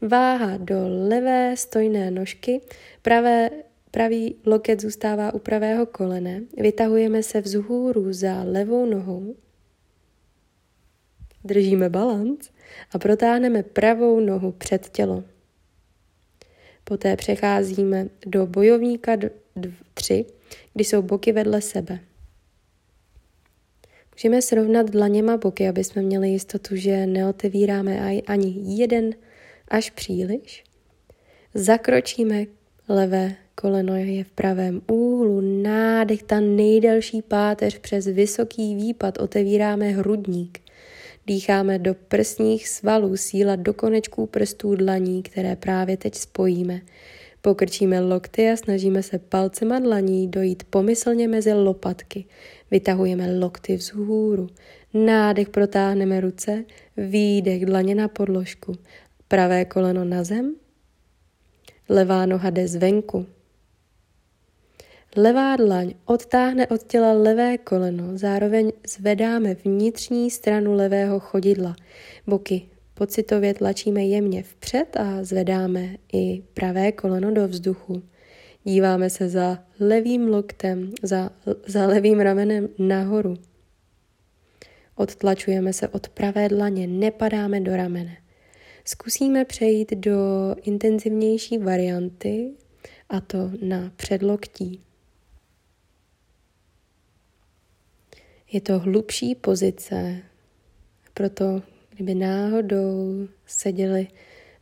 Váha 0.00 0.56
do 0.56 0.74
levé 1.08 1.56
stojné 1.56 2.10
nožky, 2.10 2.60
pravé, 3.02 3.50
pravý 3.90 4.36
loket 4.46 4.80
zůstává 4.80 5.34
u 5.34 5.38
pravého 5.38 5.86
kolene, 5.86 6.42
vytahujeme 6.56 7.22
se 7.22 7.40
vzhůru 7.40 8.12
za 8.12 8.42
levou 8.42 8.86
nohou, 8.86 9.34
držíme 11.44 11.88
balanc 11.88 12.48
a 12.92 12.98
protáhneme 12.98 13.62
pravou 13.62 14.20
nohu 14.20 14.52
před 14.52 14.88
tělo. 14.88 15.24
Poté 16.84 17.16
přecházíme 17.16 18.08
do 18.26 18.46
bojovníka 18.46 19.16
3, 19.94 20.24
kdy 20.74 20.84
jsou 20.84 21.02
boky 21.02 21.32
vedle 21.32 21.60
sebe. 21.60 21.98
Můžeme 24.16 24.42
srovnat 24.42 24.90
dlaněma 24.90 25.36
boky, 25.36 25.68
aby 25.68 25.84
jsme 25.84 26.02
měli 26.02 26.28
jistotu, 26.28 26.76
že 26.76 27.06
neotevíráme 27.06 28.22
ani 28.26 28.54
jeden 28.58 29.14
až 29.68 29.90
příliš. 29.90 30.64
Zakročíme 31.54 32.44
levé 32.88 33.34
koleno 33.54 33.96
je 33.96 34.24
v 34.24 34.30
pravém 34.30 34.80
úhlu, 34.90 35.40
nádech, 35.62 36.22
ta 36.22 36.40
nejdelší 36.40 37.22
páteř 37.22 37.78
přes 37.78 38.06
vysoký 38.06 38.74
výpad, 38.74 39.18
otevíráme 39.18 39.90
hrudník. 39.90 40.58
Dýcháme 41.26 41.78
do 41.78 41.94
prsních 41.94 42.68
svalů, 42.68 43.16
síla 43.16 43.56
do 43.56 43.74
konečků 43.74 44.26
prstů 44.26 44.74
dlaní, 44.74 45.22
které 45.22 45.56
právě 45.56 45.96
teď 45.96 46.14
spojíme. 46.14 46.80
Pokrčíme 47.46 48.00
lokty 48.00 48.50
a 48.50 48.56
snažíme 48.56 49.02
se 49.02 49.18
palcema 49.18 49.78
dlaní 49.78 50.28
dojít 50.28 50.62
pomyslně 50.64 51.28
mezi 51.28 51.52
lopatky. 51.52 52.24
Vytahujeme 52.70 53.38
lokty 53.38 53.76
vzhůru. 53.76 54.46
Nádech 54.94 55.48
protáhneme 55.48 56.20
ruce, 56.20 56.64
výdech 56.96 57.66
dlaně 57.66 57.94
na 57.94 58.08
podložku. 58.08 58.74
Pravé 59.28 59.64
koleno 59.64 60.04
na 60.04 60.24
zem, 60.24 60.54
levá 61.88 62.26
noha 62.26 62.50
jde 62.50 62.68
zvenku. 62.68 63.26
Levá 65.16 65.56
dlaň 65.56 65.94
odtáhne 66.04 66.66
od 66.66 66.82
těla 66.82 67.12
levé 67.12 67.58
koleno, 67.58 68.18
zároveň 68.18 68.72
zvedáme 68.88 69.54
vnitřní 69.54 70.30
stranu 70.30 70.74
levého 70.74 71.20
chodidla. 71.20 71.76
Boky 72.26 72.68
pocitově 72.98 73.54
tlačíme 73.54 74.04
jemně 74.04 74.42
vpřed 74.42 74.96
a 74.96 75.24
zvedáme 75.24 75.96
i 76.12 76.42
pravé 76.54 76.92
koleno 76.92 77.30
do 77.30 77.48
vzduchu. 77.48 78.02
Díváme 78.64 79.10
se 79.10 79.28
za 79.28 79.64
levým 79.80 80.28
loktem, 80.28 80.92
za, 81.02 81.30
za 81.66 81.86
levým 81.86 82.20
ramenem 82.20 82.68
nahoru. 82.78 83.36
Odtlačujeme 84.94 85.72
se 85.72 85.88
od 85.88 86.08
pravé 86.08 86.48
dlaně, 86.48 86.86
nepadáme 86.86 87.60
do 87.60 87.76
ramene. 87.76 88.16
Zkusíme 88.84 89.44
přejít 89.44 89.92
do 89.92 90.20
intenzivnější 90.62 91.58
varianty, 91.58 92.52
a 93.08 93.20
to 93.20 93.50
na 93.62 93.92
předloktí. 93.96 94.82
Je 98.52 98.60
to 98.60 98.78
hlubší 98.78 99.34
pozice, 99.34 100.18
proto 101.14 101.62
kdyby 101.96 102.14
náhodou 102.14 103.28
seděli 103.46 104.08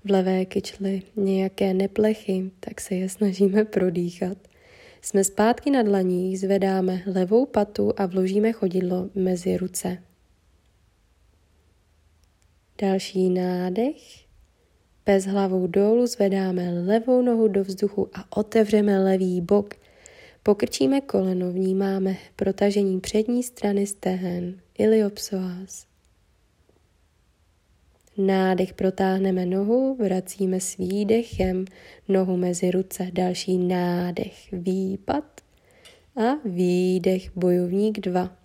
v 0.05 0.11
levé 0.11 0.45
kyčli 0.45 1.03
nějaké 1.17 1.75
neplechy, 1.75 2.50
tak 2.61 2.81
se 2.81 2.95
je 2.95 3.09
snažíme 3.09 3.64
prodýchat. 3.64 4.38
Jsme 5.03 5.25
zpátky 5.25 5.71
na 5.71 5.83
dlaních, 5.83 6.41
zvedáme 6.41 7.03
levou 7.07 7.47
patu 7.47 7.93
a 7.97 8.07
vložíme 8.07 8.53
chodidlo 8.53 9.11
mezi 9.14 9.57
ruce. 9.57 9.99
Další 12.83 13.31
nádech. 13.31 14.25
Bez 15.07 15.26
hlavou 15.26 15.67
dolů 15.67 16.07
zvedáme 16.07 16.83
levou 16.87 17.23
nohu 17.23 17.49
do 17.49 17.64
vzduchu 17.64 18.09
a 18.14 18.37
otevřeme 18.37 19.05
levý 19.05 19.41
bok. 19.41 19.75
Pokrčíme 20.43 21.00
koleno, 21.00 21.53
vnímáme 21.53 22.17
protažení 22.37 23.00
přední 23.00 23.43
strany 23.43 23.87
stehen, 23.87 24.61
iliopsoas. 24.79 25.93
Nádech 28.18 28.75
protáhneme 28.75 29.47
nohu, 29.47 29.94
vracíme 29.94 30.61
s 30.61 30.76
výdechem 30.76 31.64
nohu 32.09 32.37
mezi 32.37 32.71
ruce. 32.71 33.09
Další 33.12 33.59
nádech, 33.59 34.52
výpad 34.52 35.25
a 36.16 36.35
výdech, 36.44 37.30
bojovník 37.37 38.00
2. 38.00 38.37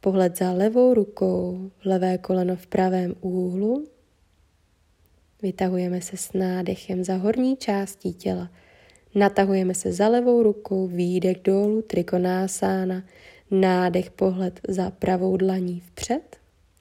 Pohled 0.00 0.38
za 0.38 0.52
levou 0.52 0.94
rukou, 0.94 1.70
levé 1.84 2.18
koleno 2.18 2.56
v 2.56 2.66
pravém 2.66 3.14
úhlu. 3.20 3.86
Vytahujeme 5.42 6.00
se 6.00 6.16
s 6.16 6.32
nádechem 6.32 7.04
za 7.04 7.16
horní 7.16 7.56
částí 7.56 8.14
těla. 8.14 8.50
Natahujeme 9.14 9.74
se 9.74 9.92
za 9.92 10.08
levou 10.08 10.42
rukou, 10.42 10.86
výdech 10.86 11.36
dolů, 11.44 11.82
trikonásána, 11.82 13.04
nádech, 13.50 14.10
pohled 14.10 14.60
za 14.68 14.90
pravou 14.90 15.36
dlaní 15.36 15.80
vpřed, 15.80 16.36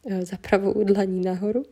eh, 0.10 0.25
za 0.25 0.38
pravou 0.38 0.84
dlaní 0.84 1.22
nahoru. 1.22 1.63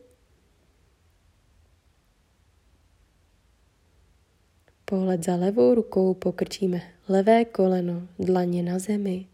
Pohled 4.90 5.24
za 5.24 5.36
levou 5.36 5.74
rukou 5.74 6.14
pokrčíme 6.14 6.82
levé 7.08 7.44
koleno, 7.44 8.02
dlaně 8.18 8.62
na 8.62 8.78
zemi, 8.78 9.26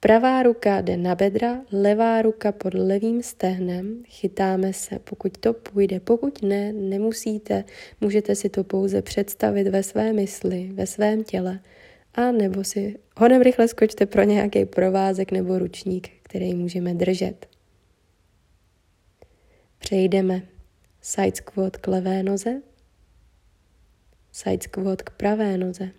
Pravá 0.00 0.42
ruka 0.42 0.80
jde 0.80 0.96
na 0.96 1.14
bedra, 1.14 1.64
levá 1.72 2.22
ruka 2.22 2.52
pod 2.52 2.74
levým 2.74 3.22
stehnem, 3.22 4.02
chytáme 4.06 4.72
se, 4.72 4.98
pokud 4.98 5.38
to 5.38 5.52
půjde, 5.52 6.00
pokud 6.00 6.42
ne, 6.42 6.72
nemusíte, 6.72 7.64
můžete 8.00 8.34
si 8.34 8.48
to 8.48 8.64
pouze 8.64 9.02
představit 9.02 9.68
ve 9.68 9.82
své 9.82 10.12
mysli, 10.12 10.70
ve 10.72 10.86
svém 10.86 11.24
těle, 11.24 11.60
a 12.14 12.32
nebo 12.32 12.64
si 12.64 12.98
honem 13.16 13.42
rychle 13.42 13.68
skočte 13.68 14.06
pro 14.06 14.22
nějaký 14.22 14.64
provázek 14.64 15.32
nebo 15.32 15.58
ručník, 15.58 16.10
který 16.22 16.54
můžeme 16.54 16.94
držet. 16.94 17.46
Přejdeme. 19.78 20.42
Side 21.02 21.36
squat 21.36 21.76
k 21.76 21.88
levé 21.88 22.22
noze, 22.22 22.62
side 24.34 24.62
squat 24.62 25.02
k 25.02 25.10
pravé 25.10 25.58
noze. 25.58 25.90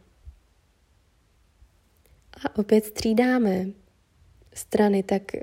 A 2.46 2.60
opět 2.60 2.86
střídáme 2.86 3.66
strany, 4.54 5.04
tak 5.04 5.36
eh, 5.36 5.42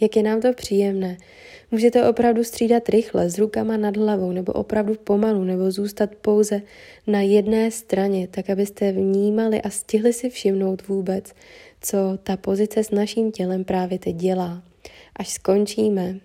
jak 0.00 0.16
je 0.16 0.22
nám 0.22 0.40
to 0.40 0.52
příjemné. 0.52 1.16
Můžete 1.70 2.08
opravdu 2.08 2.44
střídat 2.44 2.88
rychle, 2.88 3.30
s 3.30 3.38
rukama 3.38 3.76
nad 3.76 3.96
hlavou, 3.96 4.32
nebo 4.32 4.52
opravdu 4.52 4.94
pomalu, 4.94 5.44
nebo 5.44 5.70
zůstat 5.70 6.14
pouze 6.14 6.62
na 7.06 7.20
jedné 7.20 7.70
straně, 7.70 8.28
tak 8.28 8.50
abyste 8.50 8.92
vnímali 8.92 9.62
a 9.62 9.70
stihli 9.70 10.12
si 10.12 10.30
všimnout 10.30 10.88
vůbec, 10.88 11.32
co 11.80 12.18
ta 12.22 12.36
pozice 12.36 12.84
s 12.84 12.90
naším 12.90 13.32
tělem 13.32 13.64
právě 13.64 13.98
teď 13.98 14.16
dělá. 14.16 14.62
Až 15.16 15.28
skončíme 15.28 16.20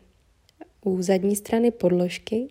u 0.86 1.02
zadní 1.02 1.36
strany 1.36 1.72
podložky, 1.72 2.48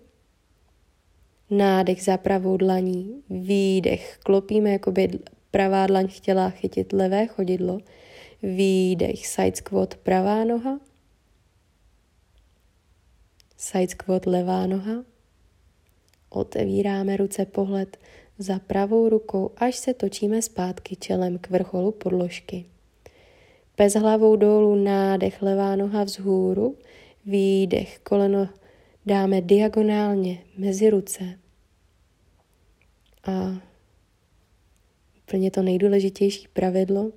nádech 1.52 2.02
za 2.02 2.16
pravou 2.16 2.56
dlaní, 2.56 3.22
výdech, 3.30 4.18
klopíme, 4.22 4.70
jako 4.70 4.92
by 4.92 5.08
pravá 5.50 5.86
dlaň 5.86 6.08
chtěla 6.08 6.50
chytit 6.50 6.92
levé 6.92 7.26
chodidlo, 7.26 7.80
Výdech, 8.42 9.26
side 9.26 9.56
squat 9.56 9.94
pravá 9.94 10.44
noha. 10.44 10.80
Side 13.56 13.88
squat 13.88 14.26
levá 14.26 14.66
noha. 14.66 15.04
Otevíráme 16.30 17.16
ruce 17.16 17.46
pohled 17.46 17.96
za 18.38 18.58
pravou 18.58 19.08
rukou, 19.08 19.50
až 19.56 19.76
se 19.76 19.94
točíme 19.94 20.42
zpátky 20.42 20.96
čelem 20.96 21.38
k 21.38 21.50
vrcholu 21.50 21.92
podložky. 21.92 22.64
Bez 23.76 23.94
hlavou 23.94 24.36
dolů 24.36 24.74
nádech, 24.74 25.42
levá 25.42 25.76
noha 25.76 26.04
vzhůru, 26.04 26.76
výdech, 27.26 27.98
koleno 27.98 28.48
dáme 29.06 29.40
diagonálně 29.40 30.38
mezi 30.58 30.90
ruce. 30.90 31.38
A 33.24 33.60
úplně 35.24 35.50
to 35.50 35.62
nejdůležitější 35.62 36.48
pravidlo, 36.52 37.12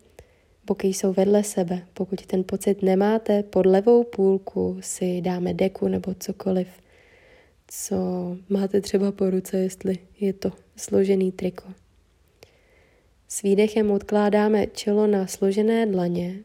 Boky 0.65 0.87
jsou 0.87 1.13
vedle 1.13 1.43
sebe. 1.43 1.87
Pokud 1.93 2.25
ten 2.25 2.43
pocit 2.43 2.81
nemáte, 2.81 3.43
pod 3.43 3.65
levou 3.65 4.03
půlku 4.03 4.77
si 4.81 5.21
dáme 5.21 5.53
deku 5.53 5.87
nebo 5.87 6.13
cokoliv, 6.13 6.67
co 7.67 7.97
máte 8.49 8.81
třeba 8.81 9.11
po 9.11 9.29
ruce, 9.29 9.57
jestli 9.57 9.97
je 10.19 10.33
to 10.33 10.51
složený 10.75 11.31
triko. 11.31 11.63
S 13.27 13.41
výdechem 13.41 13.91
odkládáme 13.91 14.67
čelo 14.67 15.07
na 15.07 15.27
složené 15.27 15.85
dlaně 15.85 16.35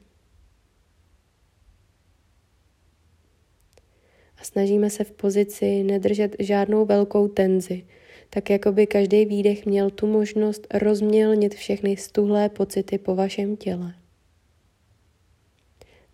a 4.36 4.44
snažíme 4.44 4.90
se 4.90 5.04
v 5.04 5.12
pozici 5.12 5.82
nedržet 5.82 6.36
žádnou 6.38 6.84
velkou 6.84 7.28
tenzi, 7.28 7.84
tak 8.30 8.50
jako 8.50 8.72
by 8.72 8.86
každý 8.86 9.24
výdech 9.24 9.66
měl 9.66 9.90
tu 9.90 10.06
možnost 10.06 10.66
rozmělnit 10.74 11.54
všechny 11.54 11.96
stuhlé 11.96 12.48
pocity 12.48 12.98
po 12.98 13.14
vašem 13.14 13.56
těle. 13.56 13.94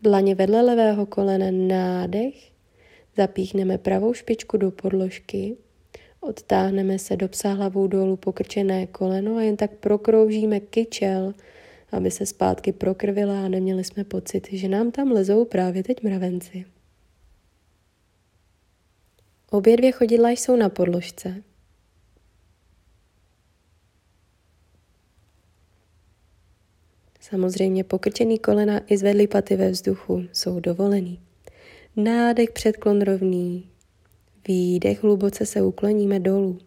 Dlaně 0.00 0.34
vedle 0.34 0.62
levého 0.62 1.06
kolene 1.06 1.52
nádech, 1.52 2.52
zapíchneme 3.16 3.78
pravou 3.78 4.14
špičku 4.14 4.56
do 4.56 4.70
podložky, 4.70 5.56
odtáhneme 6.20 6.98
se 6.98 7.16
do 7.16 7.28
psa 7.28 7.52
hlavou 7.52 7.86
dolů 7.86 8.16
pokrčené 8.16 8.86
koleno 8.86 9.36
a 9.36 9.42
jen 9.42 9.56
tak 9.56 9.70
prokroužíme 9.70 10.60
kyčel, 10.60 11.34
aby 11.92 12.10
se 12.10 12.26
zpátky 12.26 12.72
prokrvila 12.72 13.44
a 13.44 13.48
neměli 13.48 13.84
jsme 13.84 14.04
pocit, 14.04 14.48
že 14.52 14.68
nám 14.68 14.90
tam 14.90 15.10
lezou 15.12 15.44
právě 15.44 15.82
teď 15.82 16.02
mravenci. 16.02 16.64
Obě 19.50 19.76
dvě 19.76 19.92
chodidla 19.92 20.30
jsou 20.30 20.56
na 20.56 20.68
podložce. 20.68 21.42
Samozřejmě 27.30 27.84
pokrčený 27.84 28.38
kolena 28.38 28.80
i 28.86 28.98
zvedlý 28.98 29.26
paty 29.26 29.56
ve 29.56 29.70
vzduchu 29.70 30.24
jsou 30.32 30.60
dovolený. 30.60 31.20
Nádech 31.96 32.50
předklon 32.50 33.02
rovný, 33.02 33.70
výdech 34.48 35.02
hluboce 35.02 35.46
se 35.46 35.62
ukloníme 35.62 36.20
dolů. 36.20 36.58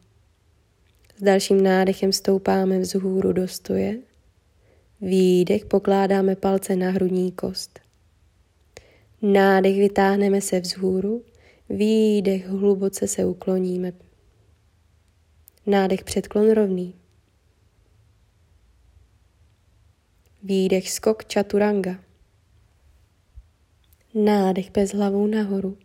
S 1.17 1.23
dalším 1.23 1.63
nádechem 1.63 2.11
stoupáme 2.11 2.79
vzhůru 2.79 3.33
do 3.33 3.47
stoje. 3.47 3.97
Výdech 5.01 5.65
pokládáme 5.65 6.35
palce 6.35 6.75
na 6.75 6.89
hrudní 6.89 7.31
kost. 7.31 7.79
Nádech 9.21 9.77
vytáhneme 9.77 10.41
se 10.41 10.59
vzhůru, 10.59 11.23
výdech 11.69 12.47
hluboce 12.47 13.07
se 13.07 13.25
ukloníme. 13.25 13.93
Nádech 15.65 16.03
předklon 16.03 16.51
rovný. 16.51 16.98
Výdech 20.43 20.91
skok 20.91 21.25
čaturanga. 21.25 21.99
Nádech 24.13 24.71
bez 24.71 24.93
hlavou 24.93 25.27
nahoru. 25.27 25.77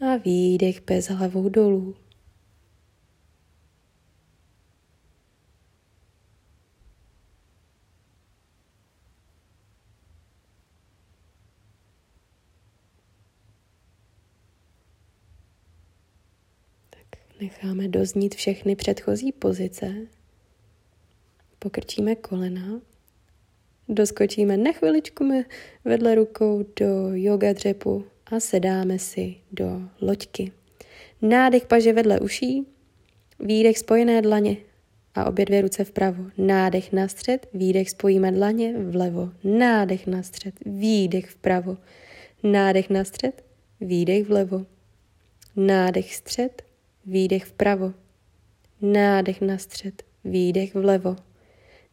A 0.00 0.16
výdech 0.16 0.80
bez 0.80 1.08
hlavou 1.08 1.48
dolů. 1.48 1.96
necháme 17.40 17.88
doznít 17.88 18.34
všechny 18.34 18.76
předchozí 18.76 19.32
pozice, 19.32 19.94
pokrčíme 21.58 22.14
kolena, 22.14 22.80
doskočíme 23.88 24.56
na 24.56 24.72
chviličku 24.72 25.44
vedle 25.84 26.14
rukou 26.14 26.64
do 26.80 26.86
yoga 27.12 27.52
dřepu 27.52 28.04
a 28.26 28.40
sedáme 28.40 28.98
si 28.98 29.36
do 29.52 29.82
loďky. 30.00 30.52
Nádech 31.22 31.66
paže 31.66 31.92
vedle 31.92 32.20
uší, 32.20 32.66
výdech 33.40 33.78
spojené 33.78 34.22
dlaně 34.22 34.56
a 35.14 35.24
obě 35.24 35.44
dvě 35.44 35.60
ruce 35.60 35.84
vpravo. 35.84 36.24
Nádech 36.38 36.92
na 36.92 37.08
střed, 37.08 37.46
výdech 37.54 37.90
spojíme 37.90 38.32
dlaně 38.32 38.78
vlevo. 38.78 39.30
Nádech 39.44 40.06
na 40.06 40.22
střed, 40.22 40.54
výdech 40.66 41.30
vpravo. 41.30 41.76
Nádech 42.42 42.90
na 42.90 43.04
střed, 43.04 43.44
výdech 43.80 44.28
vlevo. 44.28 44.66
Nádech 45.56 46.14
střed, 46.14 46.62
výdech 47.06 47.44
vpravo, 47.44 47.94
nádech 48.82 49.40
na 49.40 49.58
střed, 49.58 50.02
výdech 50.24 50.74
vlevo, 50.74 51.16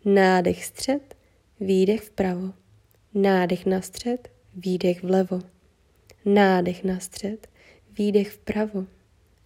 nádech 0.06 0.66
střed, 0.66 1.16
výdech 1.60 2.02
vpravo, 2.02 2.54
nádech 3.14 3.66
na 3.66 3.82
střed, 3.82 4.32
výdech 4.56 5.04
vlevo, 5.04 5.42
nádech 6.26 6.84
na 6.84 7.00
střed, 7.00 7.48
výdech 7.98 8.32
vpravo, 8.32 8.86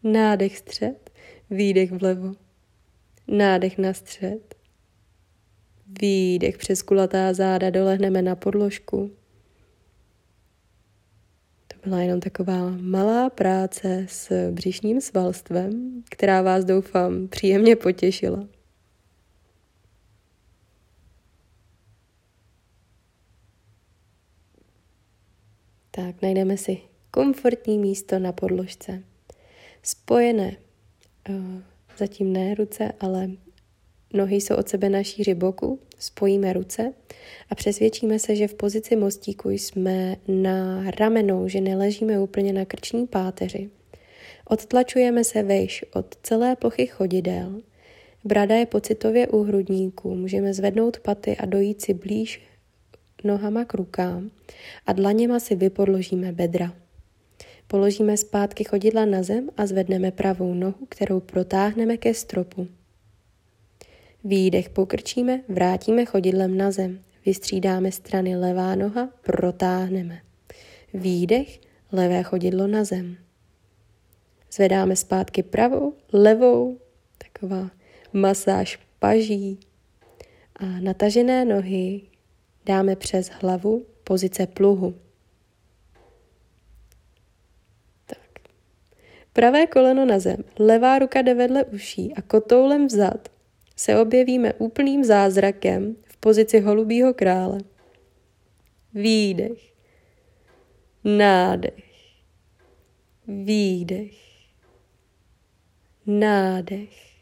nádech 0.03 0.57
střed, 0.57 1.11
výdech 1.49 1.91
vlevo, 1.91 2.33
nádech 3.27 3.77
na 3.77 3.93
střed, 3.93 4.55
výdech 6.01 6.57
přes 6.57 6.81
kulatá 6.81 7.33
záda 7.33 7.69
dolehneme 7.69 8.21
na 8.21 8.35
podložku, 8.35 9.11
byla 11.85 12.01
jenom 12.01 12.19
taková 12.19 12.69
malá 12.81 13.29
práce 13.29 14.05
s 14.09 14.51
břišním 14.51 15.01
svalstvem, 15.01 16.03
která 16.09 16.41
vás 16.41 16.65
doufám 16.65 17.27
příjemně 17.27 17.75
potěšila. 17.75 18.58
Tak 25.99 26.21
najdeme 26.21 26.57
si 26.57 26.77
komfortní 27.11 27.77
místo 27.77 28.19
na 28.19 28.31
podložce. 28.31 29.03
Spojené, 29.83 30.57
uh, 31.29 31.35
zatím 31.97 32.33
ne 32.33 32.55
ruce, 32.55 32.91
ale 32.99 33.29
Nohy 34.13 34.35
jsou 34.35 34.55
od 34.55 34.69
sebe 34.69 34.89
na 34.89 35.03
šíři 35.03 35.33
boku, 35.33 35.79
spojíme 35.99 36.53
ruce 36.53 36.93
a 37.49 37.55
přesvědčíme 37.55 38.19
se, 38.19 38.35
že 38.35 38.47
v 38.47 38.53
pozici 38.53 38.95
mostíku 38.95 39.49
jsme 39.49 40.15
na 40.27 40.91
ramenou, 40.99 41.47
že 41.47 41.61
neležíme 41.61 42.19
úplně 42.19 42.53
na 42.53 42.65
krční 42.65 43.07
páteři. 43.07 43.69
Odtlačujeme 44.45 45.23
se 45.23 45.43
vejš 45.43 45.85
od 45.93 46.15
celé 46.23 46.55
plochy 46.55 46.87
chodidel. 46.87 47.61
Brada 48.23 48.55
je 48.55 48.65
pocitově 48.65 49.27
u 49.27 49.43
hrudníku, 49.43 50.15
můžeme 50.15 50.53
zvednout 50.53 50.99
paty 50.99 51.37
a 51.37 51.45
dojít 51.45 51.81
si 51.81 51.93
blíž 51.93 52.48
nohama 53.23 53.65
k 53.65 53.73
rukám 53.73 54.31
a 54.87 54.93
dlaněma 54.93 55.39
si 55.39 55.55
vypodložíme 55.55 56.31
bedra. 56.31 56.73
Položíme 57.67 58.17
zpátky 58.17 58.63
chodidla 58.63 59.05
na 59.05 59.23
zem 59.23 59.49
a 59.57 59.65
zvedneme 59.65 60.11
pravou 60.11 60.53
nohu, 60.53 60.85
kterou 60.89 61.19
protáhneme 61.19 61.97
ke 61.97 62.13
stropu. 62.13 62.67
Výdech 64.23 64.69
pokrčíme, 64.69 65.41
vrátíme 65.47 66.05
chodidlem 66.05 66.57
na 66.57 66.71
zem. 66.71 66.99
Vystřídáme 67.25 67.91
strany 67.91 68.37
levá 68.37 68.75
noha, 68.75 69.09
protáhneme. 69.21 70.21
Výdech, 70.93 71.59
levé 71.91 72.23
chodidlo 72.23 72.67
na 72.67 72.83
zem. 72.83 73.17
Zvedáme 74.51 74.95
zpátky 74.95 75.43
pravou, 75.43 75.93
levou, 76.13 76.79
taková 77.17 77.71
masáž 78.13 78.79
paží. 78.99 79.59
A 80.55 80.65
natažené 80.65 81.45
nohy 81.45 82.01
dáme 82.69 82.95
přes 82.95 83.29
hlavu, 83.29 83.85
pozice 84.03 84.47
pluhu. 84.47 84.95
Tak. 88.05 88.39
Pravé 89.33 89.67
koleno 89.67 90.05
na 90.05 90.19
zem, 90.19 90.43
levá 90.59 90.99
ruka 90.99 91.21
jde 91.21 91.33
vedle 91.33 91.65
uší 91.65 92.13
a 92.13 92.21
kotoulem 92.21 92.87
vzad 92.87 93.29
se 93.75 93.99
objevíme 93.99 94.53
úplným 94.53 95.03
zázrakem 95.03 95.95
v 96.03 96.17
pozici 96.17 96.59
holubího 96.59 97.13
krále. 97.13 97.59
Výdech, 98.93 99.73
nádech, 101.03 101.83
výdech, 103.27 104.15
nádech, 106.05 107.15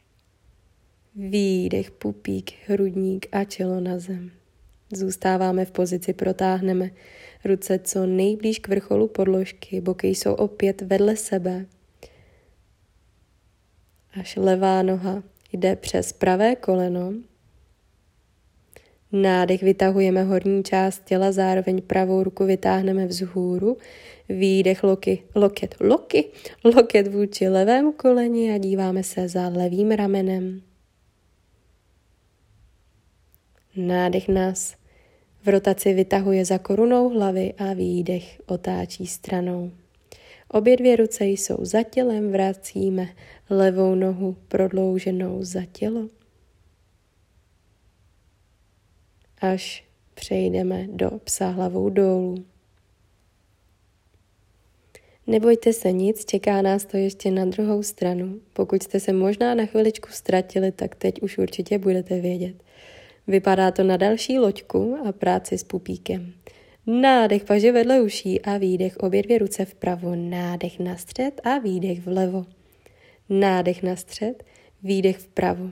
výdech, 1.15 1.91
pupík, 1.91 2.53
hrudník 2.67 3.27
a 3.31 3.43
čelo 3.43 3.79
na 3.79 3.99
zem. 3.99 4.36
Zůstáváme 4.93 5.65
v 5.65 5.71
pozici, 5.71 6.13
protáhneme 6.13 6.89
ruce 7.45 7.79
co 7.79 8.05
nejblíž 8.05 8.59
k 8.59 8.67
vrcholu 8.67 9.07
podložky, 9.07 9.81
boky 9.81 10.07
jsou 10.07 10.33
opět 10.33 10.81
vedle 10.81 11.15
sebe. 11.15 11.65
Až 14.19 14.35
levá 14.35 14.83
noha 14.83 15.23
jde 15.53 15.75
přes 15.75 16.13
pravé 16.13 16.55
koleno. 16.55 17.13
Nádech 19.11 19.63
vytahujeme 19.63 20.23
horní 20.23 20.63
část 20.63 21.05
těla, 21.05 21.31
zároveň 21.31 21.81
pravou 21.81 22.23
ruku 22.23 22.45
vytáhneme 22.45 23.05
vzhůru. 23.07 23.77
Výdech 24.29 24.83
loky, 24.83 25.23
loket, 25.35 25.75
loky, 25.79 26.25
loket 26.63 27.07
vůči 27.07 27.47
levému 27.47 27.91
koleni 27.91 28.53
a 28.53 28.57
díváme 28.57 29.03
se 29.03 29.27
za 29.27 29.47
levým 29.47 29.91
ramenem. 29.91 30.66
Nádech 33.77 34.27
nás 34.27 34.75
v 35.43 35.47
rotaci 35.49 35.93
vytahuje 35.93 36.45
za 36.45 36.57
korunou 36.57 37.09
hlavy 37.09 37.53
a 37.53 37.73
výdech 37.73 38.41
otáčí 38.45 39.07
stranou. 39.07 39.71
Obě 40.47 40.77
dvě 40.77 40.95
ruce 40.95 41.25
jsou 41.25 41.57
za 41.59 41.83
tělem, 41.83 42.31
vracíme 42.31 43.07
levou 43.49 43.95
nohu 43.95 44.37
prodlouženou 44.47 45.43
za 45.43 45.65
tělo. 45.71 46.07
Až 49.41 49.85
přejdeme 50.13 50.87
do 50.91 51.11
psa 51.23 51.49
hlavou 51.49 51.89
dolů. 51.89 52.45
Nebojte 55.27 55.73
se 55.73 55.91
nic, 55.91 56.25
čeká 56.25 56.61
nás 56.61 56.85
to 56.85 56.97
ještě 56.97 57.31
na 57.31 57.45
druhou 57.45 57.83
stranu. 57.83 58.39
Pokud 58.53 58.83
jste 58.83 58.99
se 58.99 59.13
možná 59.13 59.55
na 59.55 59.65
chviličku 59.65 60.09
ztratili, 60.11 60.71
tak 60.71 60.95
teď 60.95 61.21
už 61.21 61.37
určitě 61.37 61.77
budete 61.77 62.21
vědět. 62.21 62.63
Vypadá 63.27 63.71
to 63.71 63.83
na 63.83 63.97
další 63.97 64.39
loďku 64.39 64.97
a 65.05 65.11
práci 65.11 65.57
s 65.57 65.63
pupíkem. 65.63 66.33
Nádech 66.87 67.43
paže 67.43 67.71
vedle 67.71 68.01
uší 68.01 68.41
a 68.41 68.57
výdech 68.57 68.97
obě 68.97 69.23
dvě 69.23 69.37
ruce 69.37 69.65
vpravo. 69.65 70.15
Nádech 70.15 70.79
na 70.79 70.97
střed 70.97 71.41
a 71.43 71.57
výdech 71.57 72.05
vlevo. 72.05 72.45
Nádech 73.29 73.83
na 73.83 73.95
střed, 73.95 74.43
výdech 74.83 75.17
vpravo. 75.17 75.71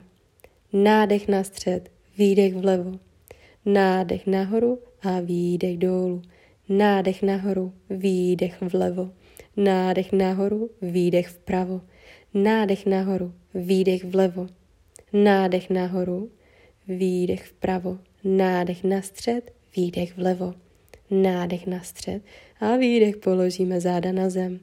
Nádech 0.72 1.28
na 1.28 1.44
střed, 1.44 1.90
výdech 2.18 2.54
vlevo. 2.54 2.98
Nádech 3.66 4.26
nahoru 4.26 4.78
a 5.02 5.20
výdech 5.20 5.78
dolů. 5.78 6.22
Nádech 6.68 7.22
nahoru, 7.22 7.72
výdech 7.90 8.60
vlevo. 8.60 9.10
Nádech 9.56 10.12
nahoru, 10.12 10.70
výdech 10.82 11.28
vpravo. 11.28 11.80
Nádech 12.34 12.86
nahoru, 12.86 13.32
výdech 13.54 14.04
vlevo. 14.04 14.46
Nádech 15.12 15.70
nahoru, 15.70 16.30
výdech 16.88 17.46
vpravo. 17.46 17.98
Nádech 18.24 18.84
na 18.84 19.02
střed, 19.02 19.52
výdech 19.76 20.16
vlevo. 20.16 20.54
Nádech 21.10 21.66
na 21.66 21.82
střed 21.82 22.22
a 22.60 22.76
výdech 22.76 23.16
položíme 23.16 23.80
záda 23.80 24.12
na 24.12 24.30
zem. 24.30 24.60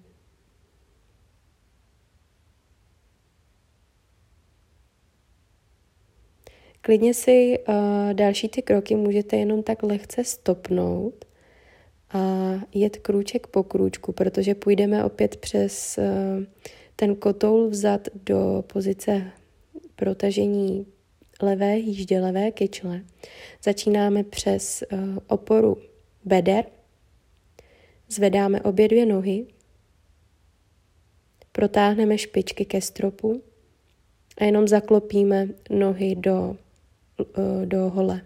Klidně 6.81 7.13
si 7.13 7.59
uh, 7.67 8.13
další 8.13 8.49
ty 8.49 8.61
kroky 8.61 8.95
můžete 8.95 9.37
jenom 9.37 9.63
tak 9.63 9.83
lehce 9.83 10.23
stopnout 10.23 11.25
a 12.09 12.51
jet 12.73 12.97
krůček 12.97 13.47
po 13.47 13.63
krůčku, 13.63 14.11
protože 14.11 14.55
půjdeme 14.55 15.05
opět 15.05 15.37
přes 15.37 15.97
uh, 15.97 16.43
ten 16.95 17.15
kotoul 17.15 17.69
vzad 17.69 18.07
do 18.13 18.63
pozice 18.73 19.31
protažení 19.95 20.85
levé 21.43 21.77
jíždě, 21.77 22.19
levé 22.19 22.51
kyčle. 22.51 23.01
Začínáme 23.63 24.23
přes 24.23 24.83
uh, 24.91 24.99
oporu 25.27 25.77
beder, 26.25 26.65
zvedáme 28.09 28.61
obě 28.61 28.87
dvě 28.87 29.05
nohy, 29.05 29.45
protáhneme 31.51 32.17
špičky 32.17 32.65
ke 32.65 32.81
stropu 32.81 33.43
a 34.37 34.43
jenom 34.43 34.67
zaklopíme 34.67 35.47
nohy 35.69 36.15
do, 36.15 36.55
uh, 37.37 37.65
do 37.65 37.89
hole. 37.89 38.21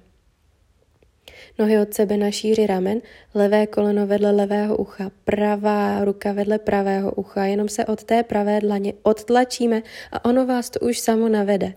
Nohy 1.59 1.79
od 1.79 1.93
sebe 1.93 2.17
na 2.17 2.31
šíři 2.31 2.67
ramen, 2.67 3.01
levé 3.33 3.67
koleno 3.67 4.07
vedle 4.07 4.31
levého 4.31 4.77
ucha, 4.77 5.11
pravá 5.25 6.05
ruka 6.05 6.31
vedle 6.31 6.59
pravého 6.59 7.11
ucha, 7.11 7.45
jenom 7.45 7.69
se 7.69 7.85
od 7.85 8.03
té 8.03 8.23
pravé 8.23 8.59
dlaně 8.59 8.93
odtlačíme 9.03 9.83
a 10.11 10.25
ono 10.25 10.45
vás 10.45 10.69
to 10.69 10.79
už 10.79 10.99
samo 10.99 11.29
navede. 11.29 11.73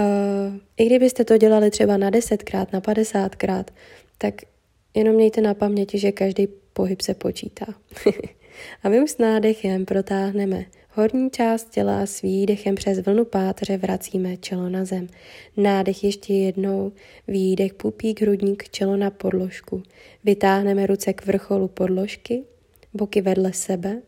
Uh, 0.00 0.54
I 0.76 0.86
kdybyste 0.86 1.24
to 1.24 1.38
dělali 1.38 1.70
třeba 1.70 1.96
na 1.96 2.10
desetkrát, 2.10 2.72
na 2.72 2.80
padesátkrát, 2.80 3.70
tak 4.18 4.34
jenom 4.94 5.14
mějte 5.14 5.40
na 5.40 5.54
paměti, 5.54 5.98
že 5.98 6.12
každý 6.12 6.48
pohyb 6.72 7.00
se 7.00 7.14
počítá. 7.14 7.66
a 8.82 8.88
my 8.88 9.02
už 9.02 9.10
s 9.10 9.18
nádechem 9.18 9.84
protáhneme 9.84 10.64
horní 10.98 11.30
část 11.30 11.70
těla 11.70 12.06
s 12.06 12.22
výdechem 12.22 12.74
přes 12.74 12.98
vlnu 12.98 13.24
pátře 13.24 13.76
vracíme 13.76 14.36
čelo 14.36 14.68
na 14.68 14.84
zem. 14.84 15.08
Nádech 15.56 16.04
ještě 16.04 16.34
jednou, 16.34 16.92
výdech 17.28 17.74
pupík, 17.74 18.22
hrudník, 18.22 18.68
čelo 18.68 18.96
na 18.96 19.10
podložku. 19.10 19.82
Vytáhneme 20.24 20.86
ruce 20.86 21.12
k 21.12 21.26
vrcholu 21.26 21.68
podložky, 21.68 22.44
boky 22.94 23.20
vedle 23.20 23.52
sebe. 23.52 24.02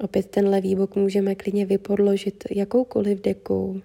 Opět 0.00 0.26
ten 0.26 0.48
levý 0.48 0.74
bok 0.74 0.96
můžeme 0.96 1.34
klidně 1.34 1.66
vypodložit 1.66 2.44
jakoukoliv 2.50 3.20
dekou, 3.20 3.80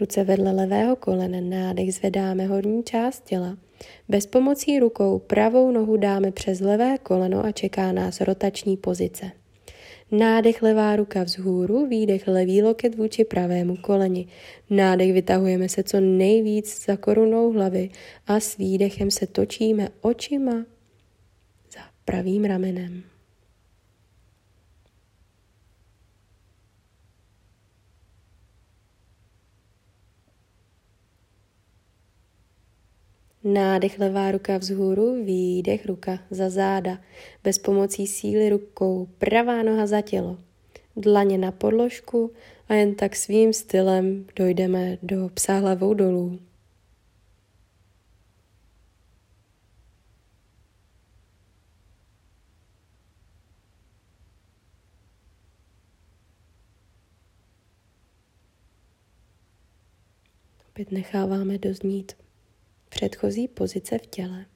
Ruce 0.00 0.24
vedle 0.24 0.52
levého 0.52 0.96
kolene, 0.96 1.40
nádech 1.40 1.94
zvedáme 1.94 2.46
horní 2.46 2.82
část 2.84 3.24
těla. 3.24 3.58
Bez 4.08 4.26
pomocí 4.26 4.78
rukou 4.78 5.18
pravou 5.18 5.70
nohu 5.70 5.96
dáme 5.96 6.32
přes 6.32 6.60
levé 6.60 6.98
koleno 6.98 7.44
a 7.44 7.52
čeká 7.52 7.92
nás 7.92 8.20
rotační 8.20 8.76
pozice. 8.76 9.30
Nádech 10.10 10.62
levá 10.62 10.96
ruka 10.96 11.22
vzhůru, 11.22 11.86
výdech 11.86 12.28
levý 12.28 12.62
loket 12.62 12.94
vůči 12.94 13.24
pravému 13.24 13.76
koleni. 13.76 14.26
Nádech 14.70 15.12
vytahujeme 15.12 15.68
se 15.68 15.82
co 15.82 16.00
nejvíc 16.00 16.84
za 16.86 16.96
korunou 16.96 17.52
hlavy 17.52 17.90
a 18.26 18.40
s 18.40 18.56
výdechem 18.56 19.10
se 19.10 19.26
točíme 19.26 19.88
očima 20.00 20.52
za 21.72 21.80
pravým 22.04 22.44
ramenem. 22.44 23.02
Nádech 33.52 33.98
levá 33.98 34.30
ruka 34.30 34.58
vzhůru, 34.58 35.24
výdech 35.24 35.86
ruka 35.86 36.18
za 36.30 36.50
záda. 36.50 36.98
Bez 37.44 37.58
pomocí 37.58 38.06
síly 38.06 38.48
rukou 38.48 39.08
pravá 39.18 39.62
noha 39.62 39.86
za 39.86 40.00
tělo. 40.00 40.38
Dlaně 40.96 41.38
na 41.38 41.52
podložku 41.52 42.32
a 42.68 42.74
jen 42.74 42.94
tak 42.94 43.16
svým 43.16 43.52
stylem 43.52 44.26
dojdeme 44.36 44.98
do 45.02 45.30
psa 45.34 45.58
hlavou 45.58 45.94
dolů. 45.94 46.38
Opět 60.68 60.92
necháváme 60.92 61.58
doznít 61.58 62.12
předchozí 62.88 63.48
pozice 63.48 63.98
v 63.98 64.06
těle. 64.06 64.46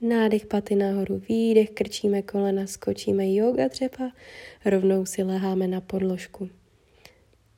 Nádech 0.00 0.46
paty 0.46 0.74
nahoru, 0.76 1.18
výdech, 1.28 1.70
krčíme 1.70 2.22
kolena, 2.22 2.66
skočíme 2.66 3.34
yoga 3.34 3.68
třeba, 3.68 4.12
rovnou 4.64 5.06
si 5.06 5.22
leháme 5.22 5.68
na 5.68 5.80
podložku. 5.80 6.50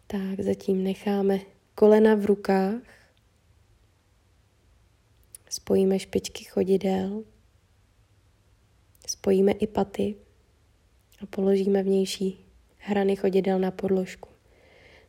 Tak 0.07 0.41
zatím 0.41 0.85
necháme 0.85 1.41
kolena 1.75 2.15
v 2.15 2.25
rukách, 2.25 2.81
spojíme 5.51 5.99
špičky 5.99 6.45
chodidel, 6.45 7.25
Spojíme 9.07 9.53
i 9.53 9.67
paty 9.67 10.15
a 11.23 11.27
položíme 11.27 11.83
vnější 11.83 12.45
hrany 12.79 13.17
chodidel 13.17 13.59
na 13.59 13.71
podložku. 13.71 14.29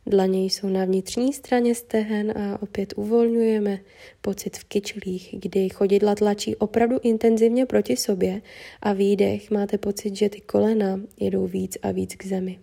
Dlaně 0.06 0.44
jsou 0.44 0.68
na 0.68 0.84
vnitřní 0.84 1.32
straně 1.32 1.74
stehen 1.74 2.38
a 2.38 2.62
opět 2.62 2.94
uvolňujeme 2.96 3.78
pocit 4.20 4.56
v 4.56 4.64
kyčlích, 4.64 5.34
kdy 5.38 5.68
chodidla 5.68 6.14
tlačí 6.14 6.56
opravdu 6.56 6.98
intenzivně 7.02 7.66
proti 7.66 7.96
sobě 7.96 8.42
a 8.82 8.92
výdech 8.92 9.50
máte 9.50 9.78
pocit, 9.78 10.16
že 10.16 10.28
ty 10.28 10.40
kolena 10.40 11.00
jedou 11.20 11.46
víc 11.46 11.78
a 11.82 11.90
víc 11.90 12.14
k 12.14 12.26
zemi. 12.26 12.58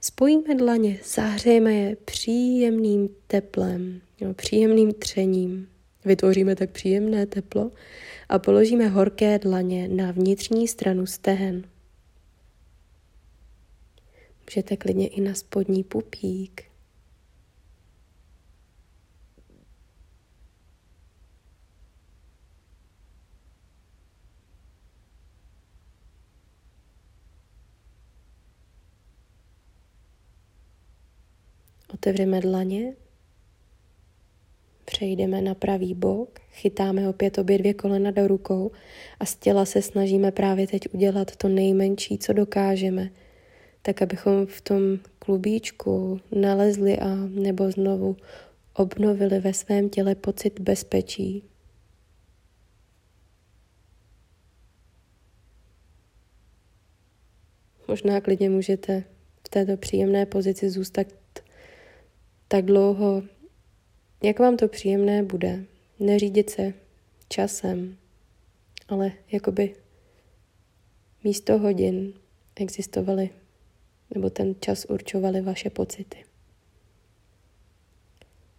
Spojíme 0.00 0.54
dlaně, 0.54 0.98
zahřejeme 1.04 1.74
je 1.74 1.96
příjemným 1.96 3.08
teplem, 3.26 4.00
jo, 4.20 4.34
příjemným 4.34 4.92
třením. 4.92 5.68
Vytvoříme 6.04 6.56
tak 6.56 6.70
příjemné 6.70 7.26
teplo 7.26 7.70
a 8.28 8.38
položíme 8.38 8.88
horké 8.88 9.38
dlaně 9.38 9.88
na 9.88 10.12
vnitřní 10.12 10.68
stranu 10.68 11.06
stehen. 11.06 11.68
Můžete 14.46 14.76
klidně 14.76 15.08
i 15.08 15.20
na 15.20 15.34
spodní 15.34 15.84
pupík. 15.84 16.64
Otevřeme 31.94 32.40
dlaně 32.40 32.94
Přejdeme 34.84 35.42
na 35.42 35.54
pravý 35.54 35.94
bok, 35.94 36.40
chytáme 36.50 37.08
opět 37.08 37.38
obě 37.38 37.58
dvě 37.58 37.74
kolena 37.74 38.10
do 38.10 38.28
rukou 38.28 38.70
a 39.20 39.26
z 39.26 39.36
těla 39.36 39.64
se 39.64 39.82
snažíme 39.82 40.32
právě 40.32 40.66
teď 40.66 40.94
udělat 40.94 41.36
to 41.36 41.48
nejmenší, 41.48 42.18
co 42.18 42.32
dokážeme, 42.32 43.10
tak 43.82 44.02
abychom 44.02 44.46
v 44.46 44.60
tom 44.60 44.82
klubíčku 45.18 46.20
nalezli 46.32 46.98
a 46.98 47.14
nebo 47.14 47.70
znovu 47.70 48.16
obnovili 48.74 49.40
ve 49.40 49.54
svém 49.54 49.88
těle 49.88 50.14
pocit 50.14 50.60
bezpečí. 50.60 51.44
Možná 57.88 58.20
klidně 58.20 58.50
můžete 58.50 59.04
v 59.46 59.48
této 59.48 59.76
příjemné 59.76 60.26
pozici 60.26 60.70
zůstat 60.70 61.06
tak 62.48 62.64
dlouho, 62.64 63.22
jak 64.24 64.38
vám 64.38 64.56
to 64.56 64.68
příjemné 64.68 65.22
bude, 65.22 65.64
neřídit 66.00 66.50
se 66.50 66.74
časem, 67.28 67.96
ale 68.88 69.12
jakoby 69.32 69.74
místo 71.24 71.58
hodin 71.58 72.12
existovaly, 72.56 73.30
nebo 74.14 74.30
ten 74.30 74.54
čas 74.60 74.84
určovaly 74.84 75.40
vaše 75.40 75.70
pocity. 75.70 76.24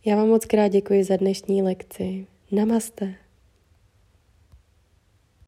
Já 0.05 0.15
vám 0.15 0.27
moc 0.27 0.45
krát 0.45 0.67
děkuji 0.67 1.03
za 1.03 1.17
dnešní 1.17 1.63
lekci. 1.63 2.27
Namaste. 2.51 3.24